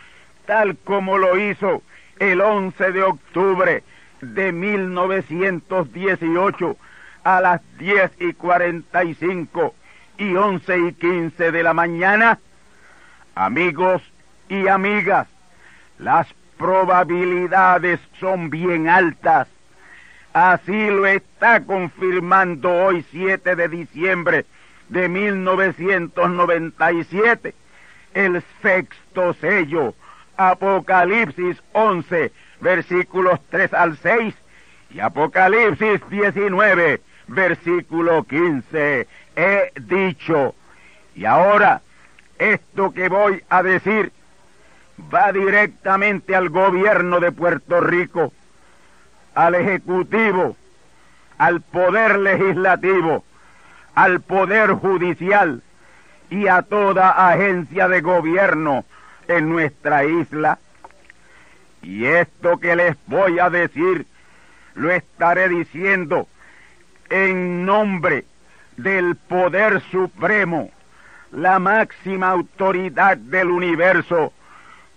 [0.49, 1.83] tal como lo hizo
[2.17, 3.83] el 11 de octubre
[4.19, 6.75] de 1918
[7.23, 9.75] a las 10 y 45
[10.17, 12.39] y 11 y 15 de la mañana.
[13.35, 14.01] Amigos
[14.49, 15.27] y amigas,
[15.99, 16.25] las
[16.57, 19.47] probabilidades son bien altas.
[20.33, 24.47] Así lo está confirmando hoy 7 de diciembre
[24.87, 27.53] de 1997
[28.13, 29.93] el sexto sello,
[30.39, 32.31] Apocalipsis 11,
[32.61, 34.33] versículos 3 al 6
[34.91, 39.05] y Apocalipsis 19, versículo 15.
[39.35, 40.55] He dicho,
[41.13, 41.81] y ahora
[42.37, 44.13] esto que voy a decir
[45.13, 48.31] va directamente al gobierno de Puerto Rico,
[49.35, 50.55] al Ejecutivo,
[51.37, 53.25] al Poder Legislativo,
[53.93, 55.61] al Poder Judicial
[56.29, 58.85] y a toda agencia de gobierno
[59.29, 60.59] en nuestra isla.
[61.81, 64.05] Y esto que les voy a decir,
[64.75, 66.27] lo estaré diciendo
[67.09, 68.25] en nombre
[68.77, 70.71] del Poder Supremo,
[71.31, 74.33] la máxima autoridad del universo,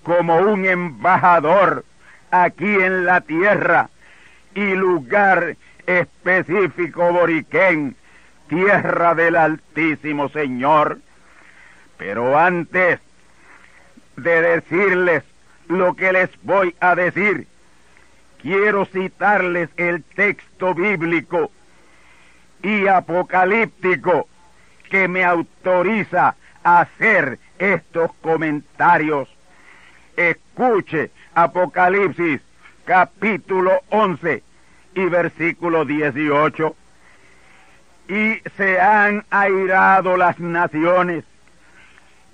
[0.02, 1.84] como un embajador
[2.30, 3.90] aquí en la tierra
[4.54, 5.56] y lugar
[5.86, 7.96] específico boriquén,
[8.48, 10.98] tierra del Altísimo Señor.
[11.98, 13.00] Pero antes
[14.16, 15.24] de decirles
[15.68, 17.46] lo que les voy a decir,
[18.40, 21.50] quiero citarles el texto bíblico
[22.62, 24.28] y apocalíptico
[24.90, 29.28] que me autoriza a hacer estos comentarios.
[30.16, 32.40] Escuche Apocalipsis
[32.84, 34.42] capítulo 11
[34.94, 36.76] y versículo 18.
[38.08, 41.24] Y se han airado las naciones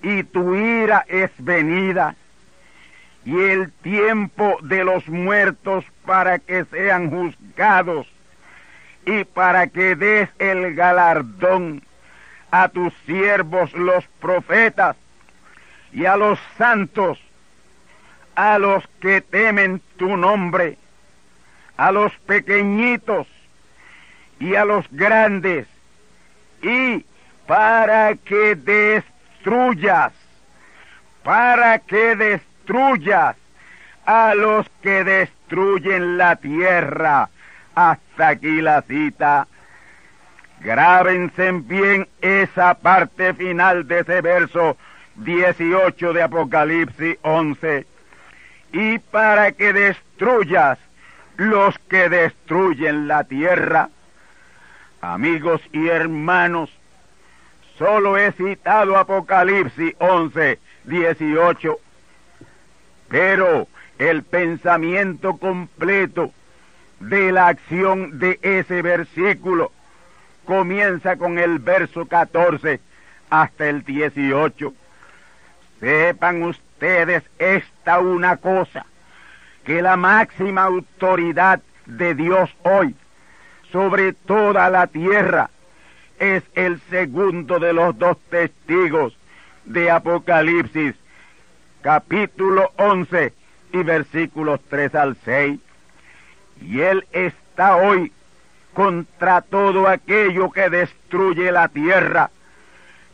[0.03, 2.15] y tu ira es venida
[3.25, 8.07] y el tiempo de los muertos para que sean juzgados
[9.05, 11.83] y para que des el galardón
[12.51, 14.97] a tus siervos los profetas
[15.93, 17.19] y a los santos,
[18.35, 20.79] a los que temen tu nombre,
[21.77, 23.27] a los pequeñitos
[24.39, 25.67] y a los grandes,
[26.63, 27.05] y
[27.47, 28.55] para que
[29.39, 30.13] destruyas,
[31.23, 33.37] para que destruyas
[34.05, 37.29] a los que destruyen la tierra.
[37.75, 39.47] Hasta aquí la cita.
[40.61, 44.77] Grábense bien esa parte final de ese verso
[45.17, 47.87] 18 de Apocalipsis 11.
[48.73, 50.79] Y para que destruyas
[51.37, 53.91] los que destruyen la tierra.
[55.01, 56.71] Amigos y hermanos,
[57.79, 61.79] solo he citado Apocalipsis 11, 18,
[63.09, 63.69] pero
[63.99, 66.33] el pensamiento completo
[67.01, 69.71] de la acción de ese versículo
[70.45, 72.81] comienza con el verso 14
[73.31, 74.75] hasta el 18.
[75.79, 78.87] Sepan ustedes esta una cosa,
[79.65, 82.97] que la máxima autoridad de Dios hoy
[83.71, 85.51] sobre toda la tierra
[86.19, 89.17] es el segundo de los dos testigos
[89.65, 90.95] de Apocalipsis,
[91.83, 93.33] capítulo 11
[93.73, 95.61] y versículos 3 al 6.
[96.63, 98.13] Y Él está hoy
[98.75, 102.31] contra todo aquello que destruye la tierra.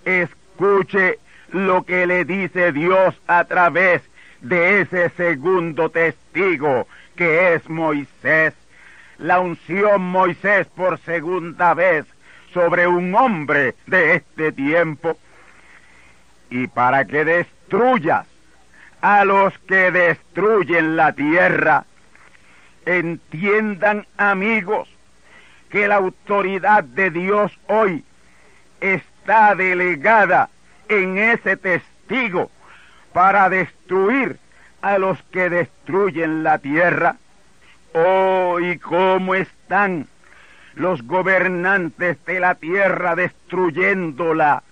[0.05, 1.18] Escuche
[1.50, 4.02] lo que le dice Dios a través
[4.40, 6.86] de ese segundo testigo
[7.16, 8.55] que es Moisés.
[9.18, 12.05] La unción Moisés por segunda vez
[12.55, 15.18] sobre un hombre de este tiempo.
[16.48, 18.26] Y para que destruyas
[19.02, 21.84] a los que destruyen la tierra,
[22.86, 24.88] entiendan amigos
[25.68, 28.05] que la autoridad de Dios hoy
[28.80, 30.48] está delegada
[30.88, 32.50] en ese testigo
[33.12, 34.38] para destruir
[34.80, 37.16] a los que destruyen la tierra.
[37.94, 40.07] Oh, y cómo están
[40.77, 44.62] los gobernantes de la tierra destruyéndola.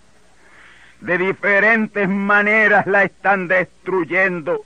[1.00, 4.64] De diferentes maneras la están destruyendo,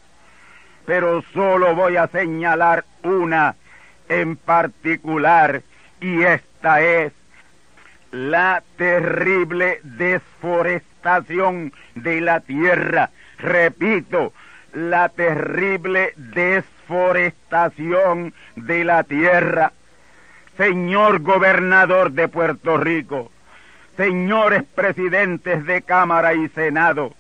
[0.85, 3.57] pero solo voy a señalar una
[4.09, 5.63] en particular,
[6.01, 7.13] y esta es
[8.11, 13.09] la terrible desforestación de la tierra.
[13.39, 14.35] Repito,
[14.73, 19.73] la terrible desforestación de la tierra.
[20.57, 23.31] Señor gobernador de Puerto Rico,
[23.97, 27.13] señores presidentes de Cámara y Senado,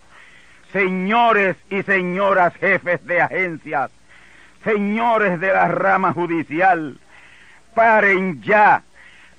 [0.72, 3.90] señores y señoras jefes de agencias,
[4.64, 6.98] señores de la rama judicial,
[7.74, 8.82] paren ya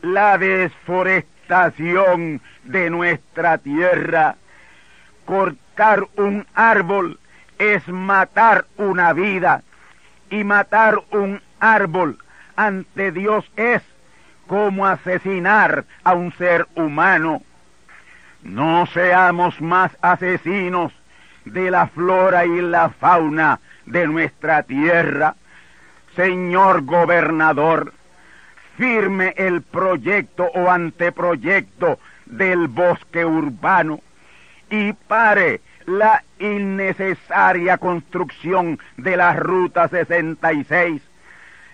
[0.02, 4.36] la desforestación de nuestra tierra.
[5.26, 7.20] Cortar un árbol
[7.58, 9.64] es matar una vida.
[10.30, 12.20] Y matar un árbol
[12.58, 13.82] ante Dios es
[14.48, 17.42] como asesinar a un ser humano.
[18.44, 20.92] No seamos más asesinos
[21.46, 25.36] de la flora y la fauna de nuestra tierra.
[26.16, 27.94] Señor gobernador,
[28.76, 34.02] firme el proyecto o anteproyecto del bosque urbano
[34.70, 41.02] y pare la innecesaria construcción de la Ruta 66.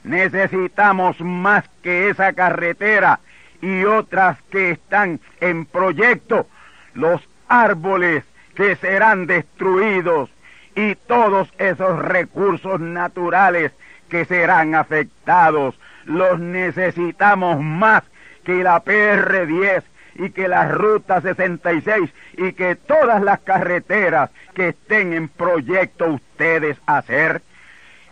[0.04, 3.20] Necesitamos más que esa carretera
[3.62, 6.48] y otras que están en proyecto,
[6.94, 8.24] los árboles
[8.56, 10.30] que serán destruidos
[10.76, 13.72] y todos esos recursos naturales
[14.10, 15.76] que serán afectados
[16.06, 18.04] los necesitamos más
[18.44, 19.84] que la PR10
[20.16, 26.78] y que la Ruta 66 y que todas las carreteras que estén en proyecto ustedes
[26.86, 27.42] hacer.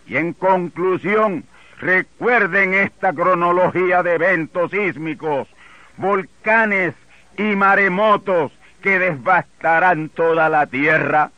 [0.07, 1.43] Y en conclusión,
[1.81, 5.49] recuerden esta cronología de eventos sísmicos,
[5.97, 6.93] volcanes
[7.37, 11.31] y maremotos que devastarán toda la tierra.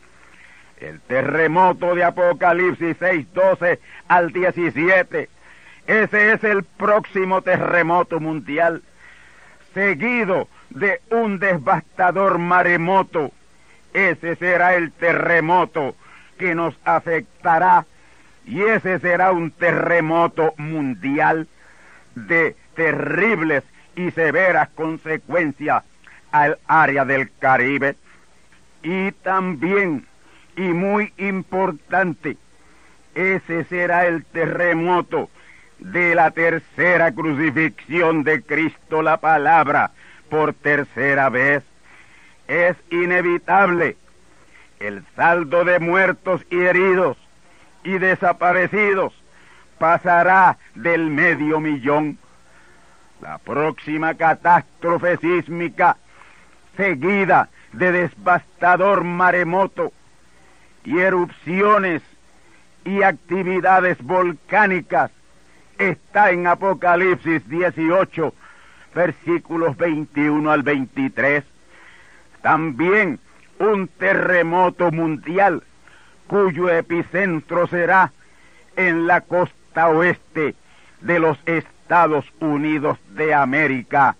[0.80, 5.30] El terremoto de Apocalipsis 6:12 al 17
[5.88, 8.84] ese es el próximo terremoto mundial,
[9.74, 13.32] seguido de un devastador maremoto.
[13.94, 15.96] Ese será el terremoto
[16.38, 17.86] que nos afectará
[18.46, 21.48] y ese será un terremoto mundial
[22.16, 23.64] de terribles
[23.96, 25.84] y severas consecuencias
[26.32, 27.96] al área del Caribe.
[28.82, 30.06] Y también,
[30.56, 32.38] y muy importante,
[33.16, 35.30] Ese será el terremoto
[35.78, 39.91] de la tercera crucifixión de Cristo la palabra
[40.30, 41.64] por tercera vez.
[42.48, 43.98] Es inevitable.
[44.80, 47.18] El saldo de muertos y heridos
[47.84, 49.13] y desaparecidos
[49.77, 52.17] pasará del medio millón.
[53.21, 55.97] La próxima catástrofe sísmica,
[56.77, 59.91] seguida de devastador maremoto
[60.84, 62.01] y erupciones
[62.86, 65.11] y actividades volcánicas,
[65.77, 68.34] está en Apocalipsis 18,
[68.93, 71.43] versículos 21 al 23.
[72.41, 73.19] También
[73.59, 75.63] un terremoto mundial
[76.28, 78.11] cuyo epicentro será
[78.76, 80.55] en la costa oeste
[81.01, 84.15] de los Estados Unidos de América,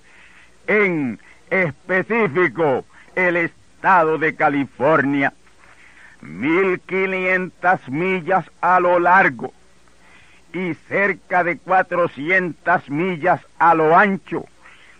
[0.68, 2.86] en específico
[3.16, 5.34] el estado de California,
[6.22, 9.54] mil quinientas millas a lo largo
[10.54, 14.46] y cerca de cuatrocientas millas a lo ancho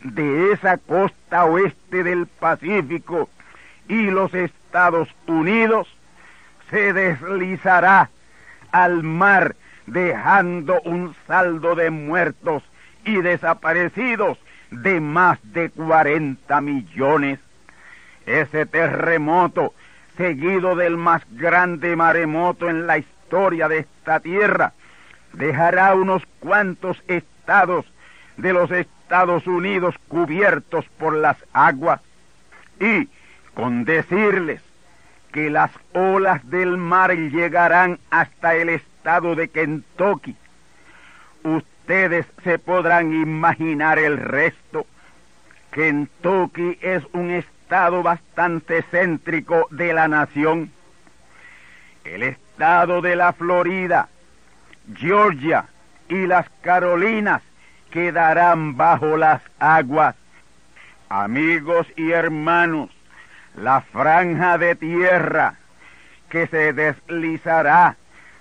[0.04, 3.30] de esa costa oeste del Pacífico
[3.88, 5.88] y los Estados Unidos
[6.74, 8.10] se deslizará
[8.72, 9.56] al mar
[9.86, 12.64] dejando un saldo de muertos
[13.06, 14.40] y desaparecidos
[14.72, 17.40] de más de 40 millones.
[18.26, 19.76] Ese terremoto,
[20.18, 24.74] seguido del más grande maremoto en la historia de esta tierra,
[25.34, 27.86] dejará unos cuantos estados
[28.38, 32.02] de los Estados Unidos cubiertos por las aguas
[32.80, 33.08] y
[33.54, 34.64] con decirles
[35.34, 40.38] que las olas del mar llegarán hasta el estado de Kentucky.
[41.44, 44.86] Ustedes se podrán imaginar el resto.
[45.72, 50.72] Kentucky es un estado bastante céntrico de la nación.
[52.06, 54.10] El estado de la Florida,
[54.96, 55.66] Georgia
[56.10, 57.42] y las Carolinas
[57.90, 60.16] quedarán bajo las aguas.
[61.10, 62.92] Amigos y hermanos,
[63.56, 65.56] la franja de tierra
[66.30, 67.98] que se deslizará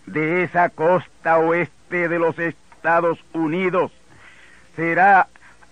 [0.06, 3.92] de esa costa oeste de los Estados Unidos
[4.74, 5.28] será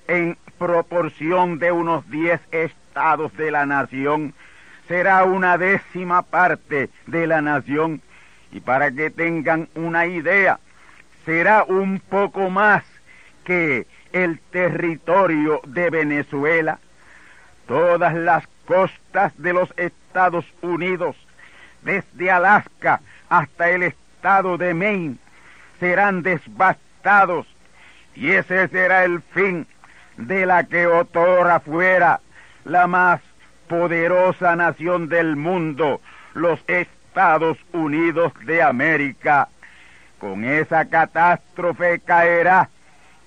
[0.09, 4.35] en proporción de unos diez estados de la nación,
[4.89, 8.03] será una décima parte de la nación,
[8.53, 10.59] y para que tengan una idea,
[11.25, 12.85] será un poco más
[13.45, 16.79] que el territorio de Venezuela.
[17.67, 21.17] Todas las costas de los Estados Unidos,
[21.83, 25.17] desde Alaska hasta el estado de Maine,
[25.81, 27.49] serán devastados
[28.15, 29.67] y ese será el fin
[30.17, 32.21] de la que otora fuera
[32.65, 33.21] la más
[33.67, 36.01] poderosa nación del mundo,
[36.35, 39.49] los Estados Unidos de América.
[40.21, 42.69] Con esa catástrofe caerá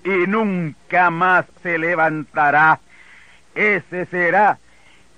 [0.04, 2.80] y nunca más se levantará.
[3.54, 4.58] Ese será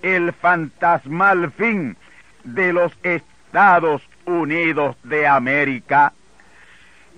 [0.02, 1.96] el fantasmal fin
[2.44, 6.12] de los Estados Unidos de América.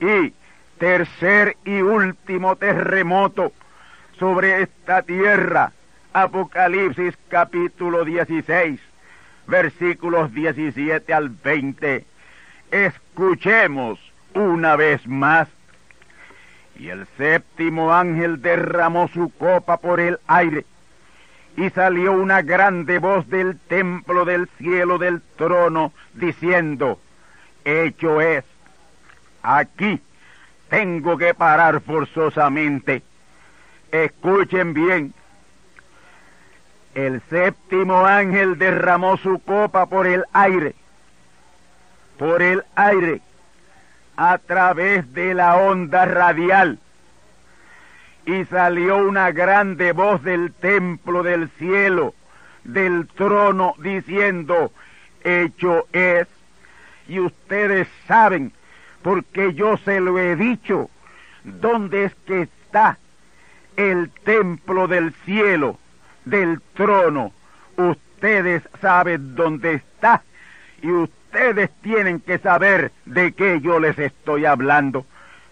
[0.01, 0.33] Y
[0.79, 3.53] tercer y último terremoto
[4.19, 5.73] sobre esta tierra,
[6.13, 8.81] Apocalipsis capítulo 16,
[9.47, 12.05] versículos 17 al 20.
[12.71, 13.99] Escuchemos
[14.35, 15.49] una vez más.
[16.79, 20.65] Y el séptimo ángel derramó su copa por el aire
[21.59, 27.01] y salió una grande voz del templo del cielo del trono diciendo,
[27.65, 28.45] hecho es,
[29.43, 30.01] aquí
[30.69, 33.03] tengo que parar forzosamente.
[33.91, 35.13] Escuchen bien,
[36.95, 40.77] el séptimo ángel derramó su copa por el aire,
[42.19, 43.21] por el aire,
[44.17, 46.79] a través de la onda radial
[48.29, 52.15] y salió una grande voz del templo del cielo,
[52.63, 54.71] del trono, diciendo,
[55.25, 56.29] hecho es.
[57.09, 58.53] Y ustedes saben,
[59.01, 60.91] porque yo se lo he dicho,
[61.43, 62.99] dónde es que está
[63.79, 65.79] el templo del cielo,
[66.27, 67.33] del trono.
[67.79, 70.23] Ustedes saben dónde está
[70.83, 75.07] y ustedes tienen que saber de qué yo les estoy hablando.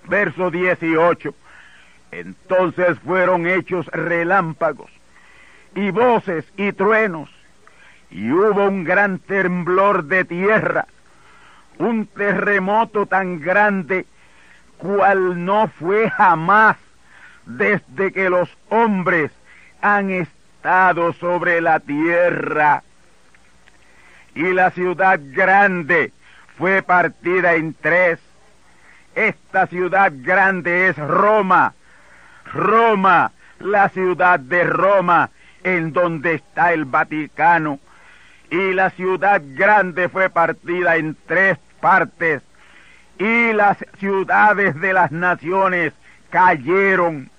[0.06, 1.34] Verso 18
[2.10, 4.90] entonces fueron hechos relámpagos
[5.74, 7.30] y voces y truenos,
[8.10, 10.86] y hubo un gran temblor de tierra,
[11.78, 14.06] un terremoto tan grande
[14.78, 16.76] cual no fue jamás
[17.44, 19.30] desde que los hombres
[19.80, 22.82] han estado sobre la tierra.
[24.34, 26.12] Y la ciudad grande
[26.58, 28.18] fue partida en tres,
[29.14, 31.72] Esta ciudad grande es Roma.
[32.52, 35.30] Roma, la ciudad de Roma,
[35.64, 37.80] en donde está el Vaticano.
[38.50, 42.42] Y la ciudad grande fue partida en tres partes.
[43.18, 45.92] Y las ciudades de las naciones
[46.30, 47.30] cayeron.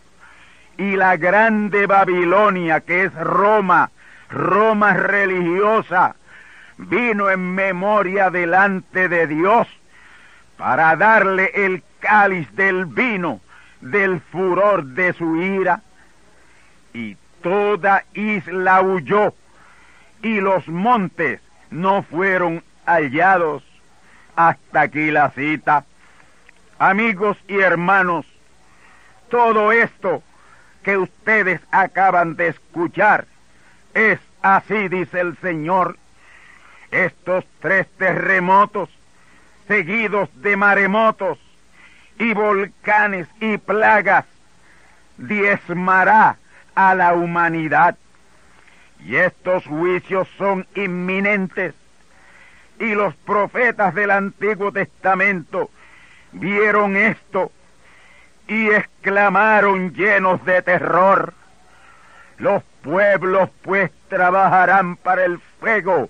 [0.78, 3.92] Y la grande Babilonia, que es Roma,
[4.30, 6.16] Roma religiosa,
[6.78, 9.68] vino en memoria delante de Dios
[10.58, 13.42] para darle el cáliz del vino
[13.82, 15.82] del furor de su ira.
[16.94, 19.34] Y toda isla huyó
[20.22, 23.64] y los montes no fueron hallados.
[24.36, 25.86] Hasta aquí la cita.
[26.80, 28.26] Amigos y hermanos,
[29.30, 30.22] todo esto
[30.84, 33.26] que ustedes acaban de escuchar
[33.94, 35.98] es así, dice el Señor.
[36.92, 38.90] Estos tres terremotos,
[39.68, 41.40] seguidos de maremotos
[42.20, 44.26] y volcanes y plagas,
[45.18, 46.38] diezmará
[46.76, 47.98] a la humanidad.
[49.04, 51.76] Y estos juicios son inminentes.
[52.80, 55.70] Y los profetas del Antiguo Testamento
[56.32, 57.52] vieron esto
[58.48, 61.34] y exclamaron llenos de terror.
[62.38, 66.10] Los pueblos pues trabajarán para el fuego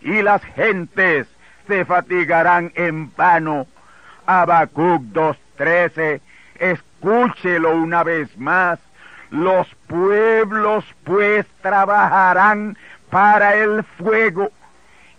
[0.00, 1.26] y las gentes
[1.66, 3.66] se fatigarán en vano.
[4.26, 6.20] Habacuc 2.13,
[6.58, 8.78] escúchelo una vez más.
[9.30, 12.76] Los pueblos pues trabajarán
[13.10, 14.50] para el fuego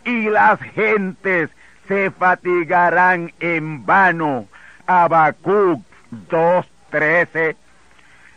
[0.05, 1.49] y las gentes
[1.87, 4.47] se fatigarán en vano.
[4.85, 5.81] Habacuc
[6.29, 7.55] 2.13.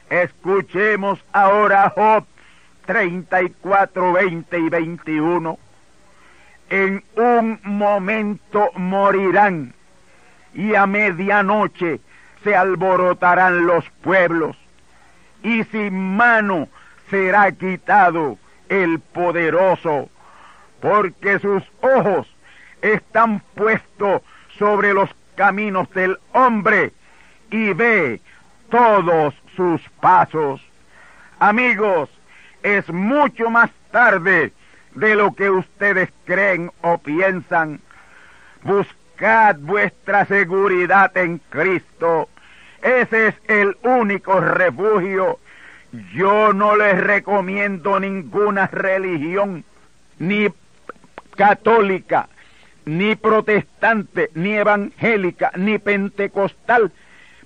[0.08, 2.24] Escuchemos ahora Job
[2.86, 5.58] 34, 20 y 21.
[6.70, 9.74] En un momento morirán
[10.54, 12.00] y a medianoche
[12.42, 14.56] se alborotarán los pueblos
[15.42, 16.68] y sin mano
[17.08, 18.38] será quitado
[18.68, 20.08] el poderoso,
[20.80, 22.26] porque sus ojos
[22.82, 24.22] están puestos
[24.58, 26.92] sobre los caminos del hombre
[27.50, 28.20] y ve
[28.70, 30.60] todos sus pasos.
[31.38, 32.08] Amigos,
[32.62, 34.52] es mucho más tarde
[34.94, 37.80] de lo que ustedes creen o piensan.
[39.20, 42.30] Buscad vuestra seguridad en Cristo.
[42.80, 45.38] Ese es el único refugio.
[46.14, 49.62] Yo no les recomiendo ninguna religión,
[50.18, 50.48] ni
[51.36, 52.30] católica,
[52.86, 56.90] ni protestante, ni evangélica, ni pentecostal,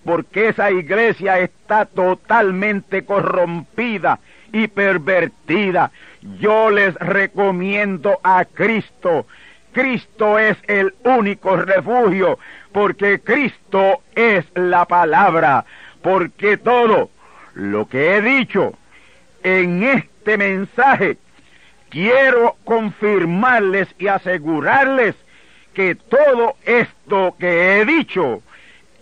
[0.05, 4.21] porque esa iglesia está totalmente corrompida
[4.53, 5.91] y pervertida.
[6.39, 9.27] Yo les recomiendo a Cristo.
[9.75, 12.39] Cristo es el único refugio,
[12.73, 15.67] porque Cristo es la palabra,
[16.01, 17.11] porque todo
[17.55, 18.73] lo que he dicho
[19.43, 21.19] en este mensaje,
[21.91, 25.17] quiero confirmarles y asegurarles
[25.75, 28.43] que todo esto que he dicho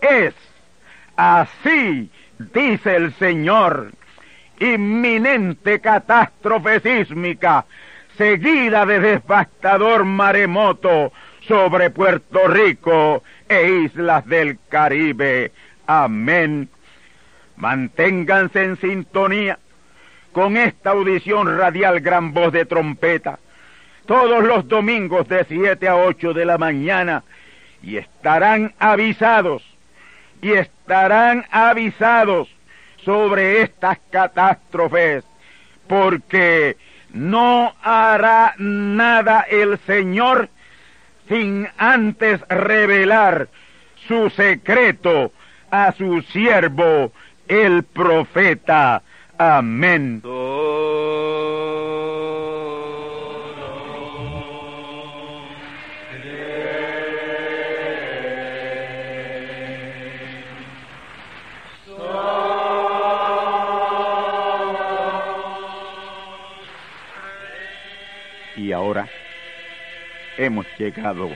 [0.01, 0.33] es
[1.15, 3.93] así, dice el Señor.
[4.59, 7.65] Inminente catástrofe sísmica,
[8.17, 11.11] seguida de devastador maremoto
[11.47, 15.51] sobre Puerto Rico e islas del Caribe.
[15.87, 16.69] Amén.
[17.57, 19.59] Manténganse en sintonía
[20.31, 23.39] con esta audición radial gran voz de trompeta
[24.05, 27.23] todos los domingos de 7 a 8 de la mañana
[27.81, 29.63] y estarán avisados
[30.41, 32.49] y estarán avisados
[32.97, 35.23] sobre estas catástrofes,
[35.87, 36.77] porque
[37.13, 40.49] no hará nada el Señor
[41.29, 43.47] sin antes revelar
[44.07, 45.31] su secreto
[45.71, 47.11] a su siervo,
[47.47, 49.01] el profeta.
[49.37, 50.21] Amén.
[68.73, 69.07] Ahora
[70.37, 71.29] hemos llegado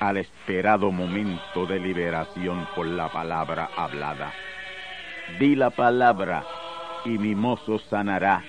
[0.00, 4.32] al esperado momento de liberación por la palabra hablada.
[5.38, 6.44] Di la palabra
[7.04, 8.44] y mi mozo sanará.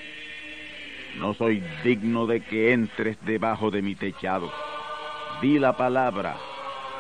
[1.18, 4.52] No soy digno de que entres debajo de mi techado.
[5.42, 6.36] Di la palabra.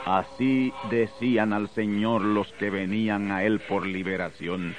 [0.05, 4.75] Así decían al Señor los que venían a Él por liberación.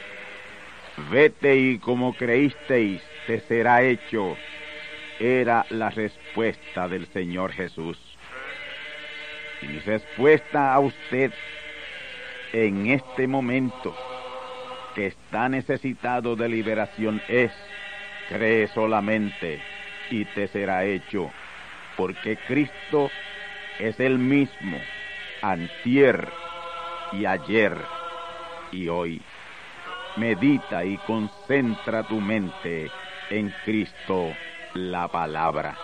[1.10, 4.36] Vete y como creísteis, te será hecho
[5.18, 7.98] era la respuesta del Señor Jesús.
[9.62, 11.32] Y mi respuesta a usted
[12.52, 13.94] en este momento
[14.94, 17.52] que está necesitado de liberación es,
[18.28, 19.60] cree solamente
[20.10, 21.30] y te será hecho,
[21.96, 23.10] porque Cristo
[23.78, 24.80] es el mismo,
[25.42, 26.28] antier
[27.12, 27.76] y ayer
[28.72, 29.20] y hoy.
[30.16, 32.90] Medita y concentra tu mente
[33.30, 34.34] en Cristo,
[34.78, 35.76] la palabra.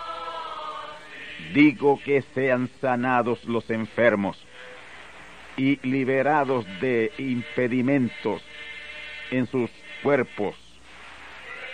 [1.53, 4.41] Digo que sean sanados los enfermos
[5.57, 8.41] y liberados de impedimentos
[9.31, 9.69] en sus
[10.01, 10.55] cuerpos,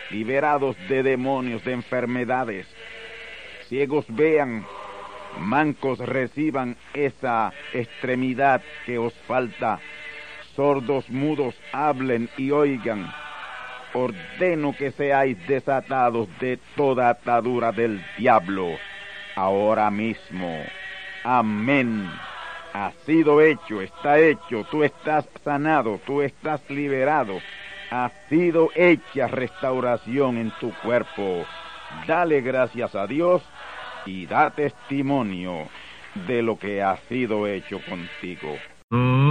[0.09, 2.67] liberados de demonios, de enfermedades.
[3.69, 4.65] Ciegos vean,
[5.39, 9.79] mancos reciban esa extremidad que os falta,
[10.55, 13.20] sordos mudos hablen y oigan.
[13.93, 18.77] Ordeno que seáis desatados de toda atadura del diablo
[19.35, 20.63] ahora mismo.
[21.23, 22.09] Amén.
[22.73, 27.39] Ha sido hecho, está hecho, tú estás sanado, tú estás liberado.
[27.91, 31.45] Ha sido hecha restauración en tu cuerpo.
[32.07, 33.43] Dale gracias a Dios
[34.05, 35.67] y da testimonio
[36.27, 38.55] de lo que ha sido hecho contigo.
[38.91, 39.30] Amigos